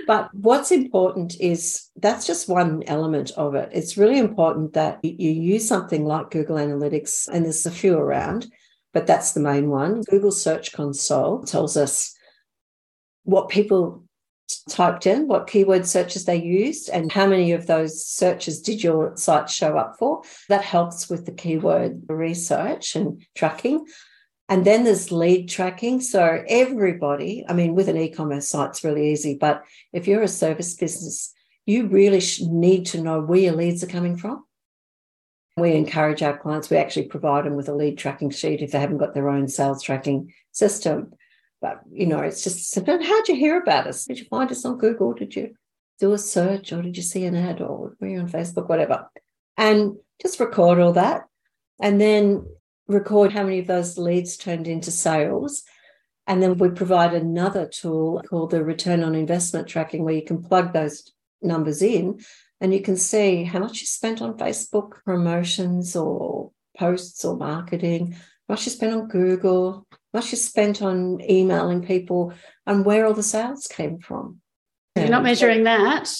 but 0.06 0.30
what's 0.32 0.72
important 0.72 1.38
is 1.38 1.90
that's 1.94 2.26
just 2.26 2.48
one 2.48 2.82
element 2.86 3.32
of 3.36 3.54
it. 3.54 3.68
It's 3.70 3.98
really 3.98 4.18
important 4.18 4.72
that 4.72 4.98
you 5.04 5.30
use 5.30 5.68
something 5.68 6.06
like 6.06 6.30
Google 6.30 6.56
Analytics, 6.56 7.28
and 7.30 7.44
there's 7.44 7.66
a 7.66 7.70
few 7.70 7.98
around, 7.98 8.46
but 8.94 9.06
that's 9.06 9.32
the 9.32 9.40
main 9.40 9.68
one. 9.68 10.00
Google 10.08 10.32
Search 10.32 10.72
Console 10.72 11.42
tells 11.42 11.76
us 11.76 12.16
what 13.24 13.50
people 13.50 14.07
typed 14.68 15.06
in, 15.06 15.28
what 15.28 15.46
keyword 15.46 15.86
searches 15.86 16.24
they 16.24 16.42
used, 16.42 16.88
and 16.90 17.12
how 17.12 17.26
many 17.26 17.52
of 17.52 17.66
those 17.66 18.04
searches 18.04 18.60
did 18.60 18.82
your 18.82 19.16
site 19.16 19.50
show 19.50 19.76
up 19.76 19.96
for. 19.98 20.22
That 20.48 20.64
helps 20.64 21.08
with 21.08 21.26
the 21.26 21.32
keyword 21.32 22.02
research 22.08 22.96
and 22.96 23.24
tracking. 23.34 23.86
And 24.48 24.64
then 24.64 24.84
there's 24.84 25.12
lead 25.12 25.48
tracking. 25.48 26.00
So 26.00 26.42
everybody, 26.48 27.44
I 27.48 27.52
mean, 27.52 27.74
with 27.74 27.88
an 27.88 27.98
e-commerce 27.98 28.48
site, 28.48 28.70
it's 28.70 28.84
really 28.84 29.12
easy. 29.12 29.36
But 29.38 29.64
if 29.92 30.06
you're 30.06 30.22
a 30.22 30.28
service 30.28 30.74
business, 30.74 31.34
you 31.66 31.86
really 31.86 32.22
need 32.40 32.86
to 32.86 33.02
know 33.02 33.20
where 33.20 33.40
your 33.40 33.52
leads 33.52 33.84
are 33.84 33.88
coming 33.88 34.16
from. 34.16 34.44
We 35.58 35.72
encourage 35.72 36.22
our 36.22 36.38
clients, 36.38 36.70
we 36.70 36.76
actually 36.76 37.08
provide 37.08 37.44
them 37.44 37.56
with 37.56 37.68
a 37.68 37.74
lead 37.74 37.98
tracking 37.98 38.30
sheet 38.30 38.62
if 38.62 38.70
they 38.70 38.78
haven't 38.78 38.98
got 38.98 39.12
their 39.12 39.28
own 39.28 39.48
sales 39.48 39.82
tracking 39.82 40.32
system. 40.52 41.12
But 41.60 41.80
you 41.90 42.06
know, 42.06 42.20
it's 42.20 42.44
just. 42.44 42.74
How'd 42.74 43.28
you 43.28 43.34
hear 43.34 43.60
about 43.60 43.86
us? 43.86 44.04
Did 44.04 44.18
you 44.18 44.26
find 44.26 44.50
us 44.50 44.64
on 44.64 44.78
Google? 44.78 45.12
Did 45.12 45.34
you 45.34 45.54
do 45.98 46.12
a 46.12 46.18
search 46.18 46.72
or 46.72 46.82
did 46.82 46.96
you 46.96 47.02
see 47.02 47.24
an 47.24 47.36
ad 47.36 47.60
or 47.60 47.96
were 48.00 48.06
you 48.06 48.20
on 48.20 48.28
Facebook, 48.28 48.68
whatever? 48.68 49.10
And 49.56 49.96
just 50.22 50.40
record 50.40 50.78
all 50.78 50.92
that 50.92 51.22
and 51.80 52.00
then 52.00 52.46
record 52.86 53.32
how 53.32 53.42
many 53.42 53.58
of 53.58 53.66
those 53.66 53.98
leads 53.98 54.36
turned 54.36 54.68
into 54.68 54.90
sales. 54.90 55.64
And 56.26 56.42
then 56.42 56.58
we 56.58 56.70
provide 56.70 57.14
another 57.14 57.66
tool 57.66 58.22
called 58.28 58.50
the 58.50 58.62
return 58.62 59.02
on 59.02 59.14
investment 59.14 59.66
tracking 59.66 60.04
where 60.04 60.14
you 60.14 60.24
can 60.24 60.42
plug 60.42 60.72
those 60.72 61.12
numbers 61.40 61.82
in 61.82 62.20
and 62.60 62.74
you 62.74 62.82
can 62.82 62.96
see 62.96 63.44
how 63.44 63.60
much 63.60 63.80
you 63.80 63.86
spent 63.86 64.20
on 64.20 64.36
Facebook 64.36 65.02
promotions 65.04 65.96
or 65.96 66.50
posts 66.76 67.24
or 67.24 67.36
marketing, 67.36 68.12
how 68.12 68.54
much 68.54 68.66
you 68.66 68.72
spent 68.72 68.92
on 68.92 69.08
Google, 69.08 69.86
much 70.14 70.32
is 70.32 70.44
spent 70.44 70.82
on 70.82 71.20
emailing 71.28 71.82
people 71.82 72.32
and 72.66 72.84
where 72.84 73.06
all 73.06 73.14
the 73.14 73.22
sales 73.22 73.66
came 73.66 73.98
from. 73.98 74.40
If 74.94 75.02
you're 75.02 75.10
not 75.10 75.22
measuring 75.22 75.64
that, 75.64 76.10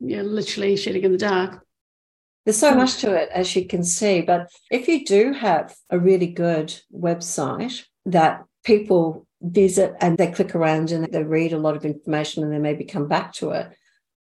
you're 0.00 0.22
literally 0.22 0.76
shooting 0.76 1.04
in 1.04 1.12
the 1.12 1.18
dark. 1.18 1.64
There's 2.44 2.58
so 2.58 2.74
much 2.74 2.98
to 2.98 3.14
it, 3.14 3.28
as 3.32 3.54
you 3.54 3.66
can 3.66 3.84
see. 3.84 4.20
But 4.20 4.50
if 4.70 4.88
you 4.88 5.04
do 5.04 5.32
have 5.32 5.74
a 5.90 5.98
really 5.98 6.26
good 6.26 6.74
website 6.92 7.84
that 8.06 8.44
people 8.64 9.26
visit 9.40 9.94
and 10.00 10.18
they 10.18 10.30
click 10.30 10.54
around 10.54 10.90
and 10.90 11.04
they 11.12 11.22
read 11.22 11.52
a 11.52 11.58
lot 11.58 11.76
of 11.76 11.84
information 11.84 12.42
and 12.42 12.52
they 12.52 12.58
maybe 12.58 12.84
come 12.84 13.06
back 13.06 13.32
to 13.34 13.50
it 13.50 13.70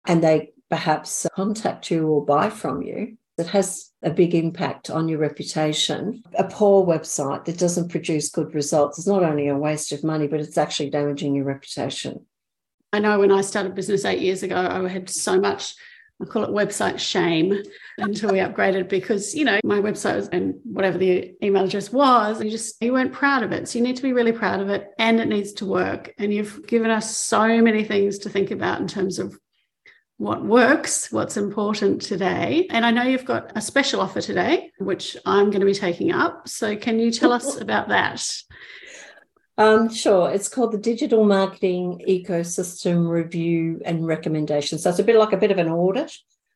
and 0.08 0.24
they 0.24 0.52
perhaps 0.70 1.28
contact 1.36 1.92
you 1.92 2.08
or 2.08 2.26
buy 2.26 2.50
from 2.50 2.82
you, 2.82 3.18
it 3.40 3.48
has 3.48 3.92
a 4.02 4.10
big 4.10 4.36
impact 4.36 4.90
on 4.90 5.08
your 5.08 5.20
reputation. 5.20 6.24
A 6.38 6.44
poor 6.44 6.86
website 6.86 7.46
that 7.46 7.58
doesn't 7.58 7.90
produce 7.90 8.30
good 8.30 8.54
results 8.54 9.00
is 9.00 9.08
not 9.08 9.24
only 9.24 9.48
a 9.48 9.58
waste 9.58 9.92
of 9.92 10.04
money, 10.04 10.28
but 10.28 10.40
it's 10.40 10.58
actually 10.58 10.90
damaging 10.90 11.36
your 11.36 11.46
reputation. 11.46 12.26
I 12.92 13.00
know 13.00 13.20
when 13.20 13.32
I 13.32 13.42
started 13.42 13.76
business 13.76 14.06
eight 14.06 14.22
years 14.22 14.44
ago, 14.44 14.56
I 14.56 14.88
had 14.88 15.10
so 15.10 15.40
much 15.40 15.76
I 16.22 16.26
call 16.26 16.44
it 16.44 16.50
website 16.50 17.00
shame 17.00 17.64
until 17.98 18.34
we 18.34 18.40
upgraded 18.40 18.90
because, 18.90 19.34
you 19.34 19.46
know, 19.46 19.58
my 19.64 19.80
website 19.80 20.18
was 20.18 20.28
and 20.30 20.56
whatever 20.66 20.98
the 20.98 21.34
email 21.42 21.64
address 21.64 21.94
was, 21.94 22.44
you 22.44 22.52
just, 22.52 22.76
you 22.82 22.92
weren't 22.92 23.14
proud 23.14 23.42
of 23.42 23.54
it. 23.54 23.70
So 23.70 23.80
you 23.80 23.86
need 23.86 23.96
to 23.96 24.02
be 24.02 24.12
really 24.12 24.34
proud 24.34 24.60
of 24.60 24.70
it 24.70 24.92
and 25.00 25.22
it 25.22 25.30
needs 25.30 25.54
to 25.54 25.66
work. 25.66 26.14
And 26.18 26.34
you've 26.34 26.68
given 26.68 26.92
us 26.92 27.16
so 27.16 27.62
many 27.62 27.86
things 27.86 28.18
to 28.20 28.30
think 28.30 28.52
about 28.52 28.82
in 28.82 28.88
terms 28.88 29.18
of 29.18 29.40
what 30.20 30.44
works, 30.44 31.14
what's 31.14 31.38
important 31.38 32.02
today. 32.02 32.68
And 32.72 32.86
I 32.86 32.92
know 32.92 33.04
you've 33.04 33.24
got 33.24 33.54
a 33.56 33.62
special 33.62 34.02
offer 34.02 34.20
today, 34.20 34.70
which 34.78 35.16
I'm 35.26 35.46
going 35.46 35.62
to 35.62 35.66
be 35.66 35.74
taking 35.74 36.12
up. 36.12 36.48
So 36.48 36.76
can 36.76 37.00
you 37.00 37.10
tell 37.10 37.32
us 37.32 37.58
about 37.62 37.88
that? 37.88 38.30
Um, 39.58 39.90
sure. 39.90 40.30
It's 40.30 40.50
called 40.50 40.74
the 40.74 40.78
Digital 40.78 41.24
Marketing 41.24 42.04
Ecosystem 42.06 43.10
Review 43.10 43.82
and 43.86 44.06
Recommendation. 44.06 44.78
So 44.78 44.90
it's 44.90 45.00
a 45.00 45.04
bit 45.04 45.16
like 45.16 45.32
a 45.32 45.38
bit 45.38 45.52
of 45.52 45.58
an 45.58 45.70
audit. 45.70 46.14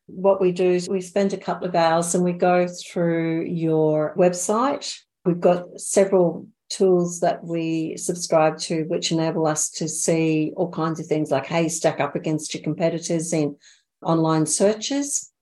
What 0.08 0.42
we 0.42 0.52
do 0.52 0.70
is 0.70 0.90
we 0.90 1.00
spend 1.00 1.32
a 1.32 1.38
couple 1.38 1.66
of 1.66 1.74
hours 1.74 2.14
and 2.14 2.24
we 2.24 2.34
go 2.34 2.68
through 2.68 3.46
your 3.46 4.14
website. 4.18 4.94
We've 5.24 5.40
got 5.40 5.80
several 5.80 6.48
tools 6.74 7.20
that 7.20 7.44
we 7.44 7.96
subscribe 7.98 8.58
to 8.58 8.84
which 8.86 9.12
enable 9.12 9.46
us 9.46 9.70
to 9.70 9.88
see 9.88 10.54
all 10.56 10.72
kinds 10.72 11.00
of 11.00 11.06
things 11.06 11.32
like 11.32 11.46
how 11.46 11.60
you 11.60 11.70
stack 11.70 12.00
up 12.00 12.16
against 12.16 12.54
your 12.54 12.64
competitors 12.64 13.34
in 13.34 13.56
online 14.02 14.46
searches 14.46 15.33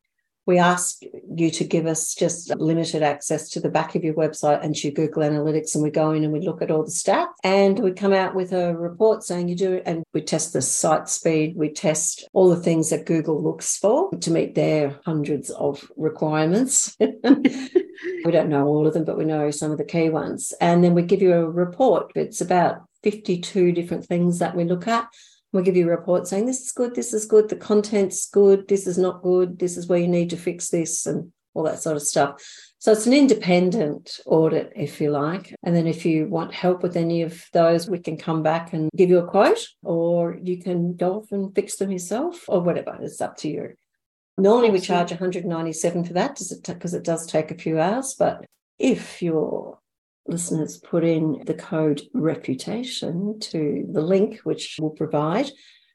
we 0.46 0.58
ask 0.58 1.02
you 1.36 1.52
to 1.52 1.64
give 1.64 1.86
us 1.86 2.16
just 2.16 2.54
limited 2.56 3.04
access 3.04 3.50
to 3.50 3.60
the 3.60 3.70
back 3.70 3.96
of 3.96 4.04
your 4.04 4.14
website 4.16 4.64
and 4.64 4.76
to 4.76 4.92
Google 4.92 5.24
Analytics, 5.24 5.76
and 5.76 5.84
we 5.84 5.92
go 5.92 6.12
in 6.12 6.24
and 6.24 6.34
we 6.34 6.42
look 6.42 6.62
at 6.62 6.72
all 6.72 6.84
the 6.84 6.92
stats, 6.92 7.34
and 7.44 7.80
we 7.80 7.92
come 7.92 8.14
out 8.14 8.36
with 8.36 8.52
a 8.52 8.76
report 8.76 9.24
saying 9.24 9.48
you 9.48 9.56
do 9.56 9.74
it, 9.74 9.84
and 9.86 10.04
we 10.14 10.22
test 10.22 10.54
the 10.54 10.62
site 10.62 11.10
speed, 11.10 11.56
we 11.56 11.70
test 11.70 12.28
all 12.34 12.50
the 12.50 12.56
things 12.56 12.90
that 12.90 13.06
Google 13.06 13.42
looks 13.42 13.78
for 13.78 14.12
to 14.12 14.32
meet 14.32 14.56
their 14.56 15.00
hundreds 15.06 15.50
of 15.52 15.90
requirements. 15.96 16.96
we 17.00 18.32
don't 18.32 18.50
know 18.50 18.68
all 18.68 18.88
of 18.88 18.94
them, 18.94 19.06
but 19.06 19.18
we 19.18 19.26
know 19.26 19.52
some 19.52 19.72
of 19.72 19.78
the 19.78 19.84
key 19.84 20.10
ones, 20.10 20.54
and 20.60 20.84
then 20.84 20.94
we 20.94 21.04
give 21.04 21.22
you 21.22 21.34
a 21.34 21.50
report. 21.50 22.12
It's 22.16 22.42
about 22.42 22.82
52 23.04 23.72
different 23.72 24.06
things 24.06 24.40
that 24.40 24.56
we 24.56 24.64
look 24.64 24.88
at 24.88 25.08
We'll 25.52 25.64
give 25.64 25.76
you 25.76 25.88
a 25.88 25.92
report 25.92 26.28
saying 26.28 26.46
this 26.46 26.62
is 26.62 26.72
good, 26.72 26.96
this 26.96 27.14
is 27.14 27.26
good, 27.26 27.50
the 27.50 27.56
content's 27.56 28.30
good, 28.30 28.68
this 28.68 28.88
is 28.88 28.98
not 28.98 29.22
good, 29.22 29.60
this 29.60 29.78
is 29.78 29.88
where 29.88 30.00
you 30.00 30.08
need 30.08 30.30
to 30.30 30.38
fix 30.38 30.70
this, 30.70 31.06
and 31.06 31.32
all 31.54 31.64
that 31.64 31.82
sort 31.82 31.98
of 31.98 32.02
stuff. 32.02 32.42
So 32.80 32.94
it's 32.94 33.06
an 33.06 33.14
independent 33.14 34.20
audit, 34.26 34.72
if 34.76 35.02
you 35.02 35.12
like. 35.12 35.54
And 35.64 35.76
then 35.76 35.86
if 35.86 36.06
you 36.06 36.28
want 36.28 36.54
help 36.54 36.82
with 36.82 36.96
any 36.96 37.22
of 37.22 37.46
those, 37.54 37.90
we 37.90 38.00
can 38.00 38.18
come 38.18 38.42
back 38.42 38.74
and 38.74 38.90
give 38.96 39.10
you 39.10 39.20
a 39.20 39.28
quote, 39.28 39.68
or 39.84 40.38
you 40.42 40.62
can 40.62 40.96
go 40.96 41.18
off 41.18 41.32
and 41.32 41.54
fix 41.54 41.76
them 41.76 41.92
yourself, 41.92 42.46
or 42.48 42.62
whatever. 42.62 42.98
It's 43.02 43.22
up 43.22 43.36
to 43.38 43.50
you. 43.50 43.74
Normally, 44.38 44.72
we 44.72 44.80
charge 44.80 45.12
197 45.12 46.06
for 46.06 46.14
that 46.14 46.40
because 46.66 46.94
it 46.94 47.04
does 47.04 47.28
take 47.28 47.52
a 47.52 47.58
few 47.58 47.80
hours. 47.80 48.16
But 48.18 48.46
if 48.80 49.22
you're 49.22 49.78
listeners 50.28 50.78
put 50.78 51.04
in 51.04 51.44
the 51.46 51.54
code 51.54 52.02
reputation 52.14 53.40
to 53.40 53.86
the 53.92 54.02
link, 54.02 54.40
which 54.44 54.78
we'll 54.80 54.92
provide, 54.92 55.50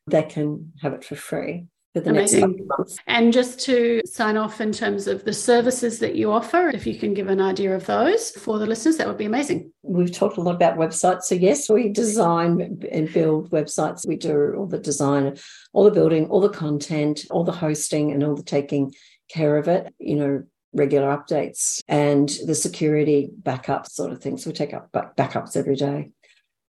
they 0.07 0.23
can 0.23 0.73
have 0.83 0.93
it 0.93 1.05
for 1.05 1.17
free. 1.17 1.67
For 1.95 2.01
the 2.01 2.11
Amazing. 2.11 2.51
next 2.51 2.62
months. 2.67 2.99
And 3.07 3.33
just 3.33 3.59
to 3.61 4.03
sign 4.05 4.37
off 4.37 4.61
in 4.61 4.71
terms 4.71 5.07
of 5.07 5.25
the 5.25 5.33
services 5.33 5.99
that 6.01 6.15
you 6.15 6.31
offer, 6.31 6.69
if 6.69 6.87
you 6.87 6.99
can 6.99 7.15
give 7.15 7.29
an 7.29 7.41
idea 7.41 7.75
of 7.75 7.87
those 7.87 8.33
for 8.33 8.59
the 8.59 8.67
listeners, 8.67 8.99
that 8.99 9.09
would 9.09 9.17
be 9.17 9.25
amazing. 9.25 9.73
We've 9.83 10.12
talked 10.12 10.37
a 10.37 10.43
lot 10.43 10.57
about 10.57 10.77
websites. 10.77 11.23
So, 11.23 11.35
yes, 11.35 11.71
we 11.71 11.89
design 11.89 12.83
and 12.93 13.11
build 13.15 13.51
websites. 13.51 14.07
We 14.07 14.17
do 14.17 14.55
all 14.59 14.67
the 14.67 14.79
design, 14.79 15.39
all 15.73 15.85
the 15.85 15.91
building, 15.91 16.27
all 16.27 16.43
the 16.43 16.51
content, 16.51 17.25
all 17.31 17.45
the 17.45 17.53
hosting, 17.53 18.12
and 18.12 18.23
all 18.23 18.35
the 18.35 18.43
taking 18.43 18.93
care 19.31 19.57
of 19.57 19.67
it. 19.67 19.95
You 19.99 20.17
know, 20.17 20.43
regular 20.77 21.09
updates 21.17 21.81
and 21.89 22.29
the 22.47 22.55
security 22.55 23.31
backup 23.33 23.89
sort 23.89 24.12
of 24.12 24.21
things. 24.21 24.47
We 24.47 24.53
take 24.53 24.75
up 24.75 24.93
backups 24.93 25.57
every 25.57 25.77
day. 25.77 26.11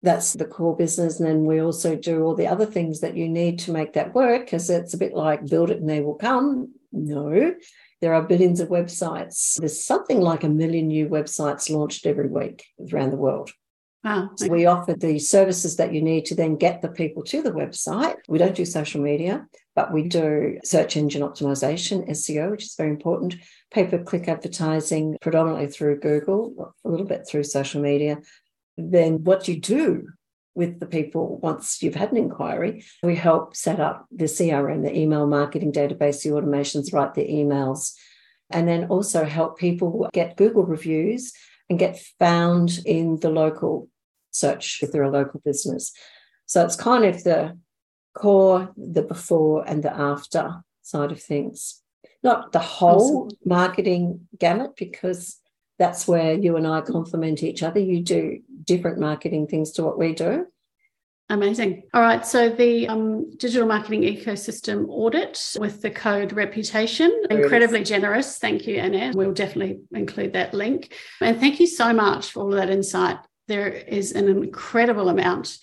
That's 0.04 0.34
the 0.34 0.46
core 0.46 0.76
business. 0.76 1.20
And 1.20 1.28
then 1.28 1.46
we 1.46 1.60
also 1.62 1.96
do 1.96 2.24
all 2.24 2.36
the 2.36 2.48
other 2.48 2.66
things 2.66 3.02
that 3.02 3.18
you 3.18 3.28
need 3.28 3.60
to 3.60 3.72
make 3.72 3.94
that 3.94 4.14
work 4.14 4.46
because 4.46 4.70
it's 4.70 4.94
a 4.94 4.98
bit 4.98 5.14
like 5.14 5.46
build 5.46 5.72
it 5.72 5.80
and 5.80 5.90
they 5.90 6.02
will 6.02 6.16
come. 6.16 6.74
No, 6.92 7.54
there 8.02 8.14
are 8.14 8.22
billions 8.22 8.60
of 8.60 8.70
websites. 8.70 9.58
There's 9.58 9.84
something 9.84 10.22
like 10.22 10.44
a 10.44 10.50
million 10.50 10.88
new 10.88 11.10
websites 11.10 11.70
launched 11.70 12.06
every 12.06 12.28
week 12.28 12.66
around 12.92 13.10
the 13.10 13.18
world. 13.18 13.52
Wow. 14.04 14.30
So 14.36 14.48
we 14.48 14.66
offer 14.66 14.94
the 14.94 15.20
services 15.20 15.76
that 15.78 15.94
you 15.94 16.02
need 16.02 16.26
to 16.26 16.36
then 16.36 16.56
get 16.56 16.82
the 16.82 16.88
people 16.90 17.24
to 17.24 17.42
the 17.42 17.52
website. 17.52 18.16
We 18.28 18.38
don't 18.38 18.56
do 18.56 18.66
social 18.66 19.02
media, 19.02 19.48
but 19.76 19.92
we 19.92 20.04
mm. 20.04 20.10
do 20.10 20.60
search 20.64 20.96
engine 20.96 21.24
optimization, 21.24 22.10
SEO, 22.10 22.52
which 22.52 22.64
is 22.64 22.76
very 22.76 22.92
important, 22.92 23.36
pay 23.72 23.86
per 23.86 24.04
click 24.04 24.28
advertising, 24.28 25.18
predominantly 25.22 25.68
through 25.68 26.00
Google, 26.00 26.74
a 26.86 26.90
little 26.90 27.06
bit 27.06 27.28
through 27.28 27.44
social 27.44 27.82
media. 27.82 28.20
Then 28.78 29.24
what 29.24 29.48
you 29.48 29.60
do 29.60 30.08
with 30.54 30.80
the 30.80 30.88
people 30.88 31.38
once 31.40 31.84
you've 31.84 31.96
had 31.96 32.12
an 32.12 32.18
inquiry, 32.18 32.84
we 33.04 33.16
help 33.16 33.56
set 33.56 33.80
up 33.80 34.08
the 34.12 34.26
CRM, 34.26 34.84
the 34.84 34.98
email 34.98 35.28
marketing 35.28 35.72
database, 35.72 36.24
the 36.24 36.30
automations, 36.30 36.94
write 36.94 37.14
the 37.14 37.28
emails, 37.28 37.94
and 38.50 38.68
then 38.68 38.86
also 38.86 39.26
help 39.26 39.60
people 39.60 40.10
get 40.14 40.38
Google 40.38 40.66
reviews 40.66 41.34
and 41.70 41.80
get 41.80 42.00
found 42.20 42.80
in 42.86 43.20
the 43.20 43.30
local 43.30 43.90
search 44.32 44.80
if 44.82 44.92
they're 44.92 45.04
a 45.04 45.12
local 45.12 45.42
business. 45.44 45.92
So 46.46 46.64
it's 46.64 46.76
kind 46.76 47.04
of 47.04 47.24
the 47.24 47.58
core, 48.14 48.72
the 48.78 49.02
before, 49.02 49.68
and 49.68 49.84
the 49.84 49.94
after 49.94 50.64
side 50.82 51.12
of 51.12 51.22
things. 51.22 51.82
Not 52.24 52.52
the 52.52 52.60
whole 52.60 53.26
awesome. 53.26 53.38
marketing 53.46 54.28
gamut, 54.40 54.76
because 54.76 55.40
that's 55.78 56.08
where 56.08 56.34
you 56.34 56.56
and 56.56 56.66
I 56.66 56.82
complement 56.82 57.44
each 57.44 57.62
other. 57.62 57.80
You 57.80 58.02
do 58.02 58.40
different 58.64 59.00
marketing 59.00 59.48
things 59.48 59.72
to 59.74 59.84
what 59.84 60.00
we 60.00 60.14
do. 60.14 60.48
Amazing. 61.30 61.84
All 61.94 62.02
right. 62.02 62.26
So 62.26 62.50
the 62.50 62.88
um, 62.88 63.32
digital 63.38 63.68
marketing 63.68 64.04
ecosystem 64.04 64.86
audit 64.88 65.56
with 65.60 65.82
the 65.82 65.90
code 65.90 66.32
reputation, 66.32 67.24
incredibly 67.30 67.84
generous. 67.84 68.38
Thank 68.38 68.66
you, 68.66 68.80
Annette. 68.80 69.14
We'll 69.14 69.34
definitely 69.34 69.82
include 69.92 70.34
that 70.34 70.54
link. 70.54 70.94
And 71.20 71.38
thank 71.38 71.60
you 71.60 71.68
so 71.68 71.92
much 71.92 72.32
for 72.32 72.44
all 72.44 72.54
of 72.54 72.56
that 72.56 72.70
insight 72.70 73.18
there 73.48 73.70
is 73.70 74.12
an 74.12 74.28
incredible 74.28 75.10
amount 75.10 75.58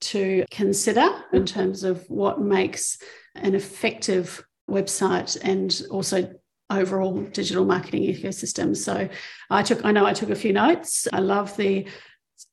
to 0.00 0.44
consider 0.50 1.08
in 1.32 1.46
terms 1.46 1.84
of 1.84 2.04
what 2.08 2.40
makes 2.40 2.98
an 3.34 3.54
effective 3.54 4.44
website 4.70 5.36
and 5.42 5.82
also 5.90 6.32
overall 6.70 7.20
digital 7.20 7.64
marketing 7.64 8.02
ecosystem. 8.02 8.76
So 8.76 9.08
I 9.50 9.62
took 9.62 9.84
I 9.84 9.92
know 9.92 10.06
I 10.06 10.12
took 10.12 10.30
a 10.30 10.36
few 10.36 10.52
notes. 10.52 11.06
I 11.12 11.20
love 11.20 11.56
the 11.56 11.86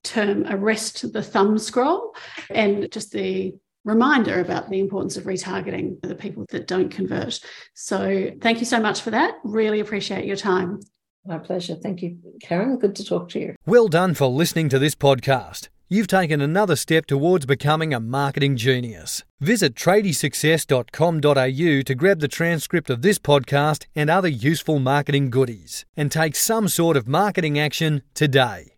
term 0.03 0.45
arrest 0.47 1.11
the 1.13 1.23
thumb 1.23 1.57
scroll 1.57 2.13
and 2.49 2.91
just 2.91 3.11
the 3.11 3.53
reminder 3.83 4.39
about 4.39 4.69
the 4.69 4.79
importance 4.79 5.17
of 5.17 5.23
retargeting 5.23 5.99
the 6.01 6.13
people 6.15 6.45
that 6.49 6.67
don't 6.67 6.89
convert. 6.89 7.39
So 7.73 8.29
thank 8.41 8.59
you 8.59 8.65
so 8.65 8.79
much 8.79 9.01
for 9.01 9.09
that. 9.11 9.35
Really 9.43 9.79
appreciate 9.79 10.25
your 10.25 10.37
time. 10.37 10.79
My 11.25 11.37
pleasure. 11.37 11.75
Thank 11.75 12.01
you, 12.01 12.17
Karen. 12.41 12.79
Good 12.79 12.95
to 12.95 13.05
talk 13.05 13.29
to 13.29 13.39
you. 13.39 13.55
Well 13.65 13.87
done 13.87 14.15
for 14.15 14.27
listening 14.27 14.67
to 14.69 14.79
this 14.79 14.95
podcast. 14.95 15.69
You've 15.87 16.07
taken 16.07 16.41
another 16.41 16.75
step 16.77 17.05
towards 17.05 17.45
becoming 17.45 17.93
a 17.93 17.99
marketing 17.99 18.55
genius. 18.55 19.23
Visit 19.41 19.75
tradiesuccess.com.au 19.75 21.81
to 21.81 21.95
grab 21.95 22.21
the 22.21 22.29
transcript 22.29 22.89
of 22.89 23.01
this 23.01 23.19
podcast 23.19 23.87
and 23.93 24.09
other 24.09 24.29
useful 24.29 24.79
marketing 24.79 25.29
goodies 25.29 25.83
and 25.97 26.09
take 26.09 26.37
some 26.37 26.69
sort 26.69 26.95
of 26.95 27.09
marketing 27.09 27.59
action 27.59 28.03
today. 28.13 28.71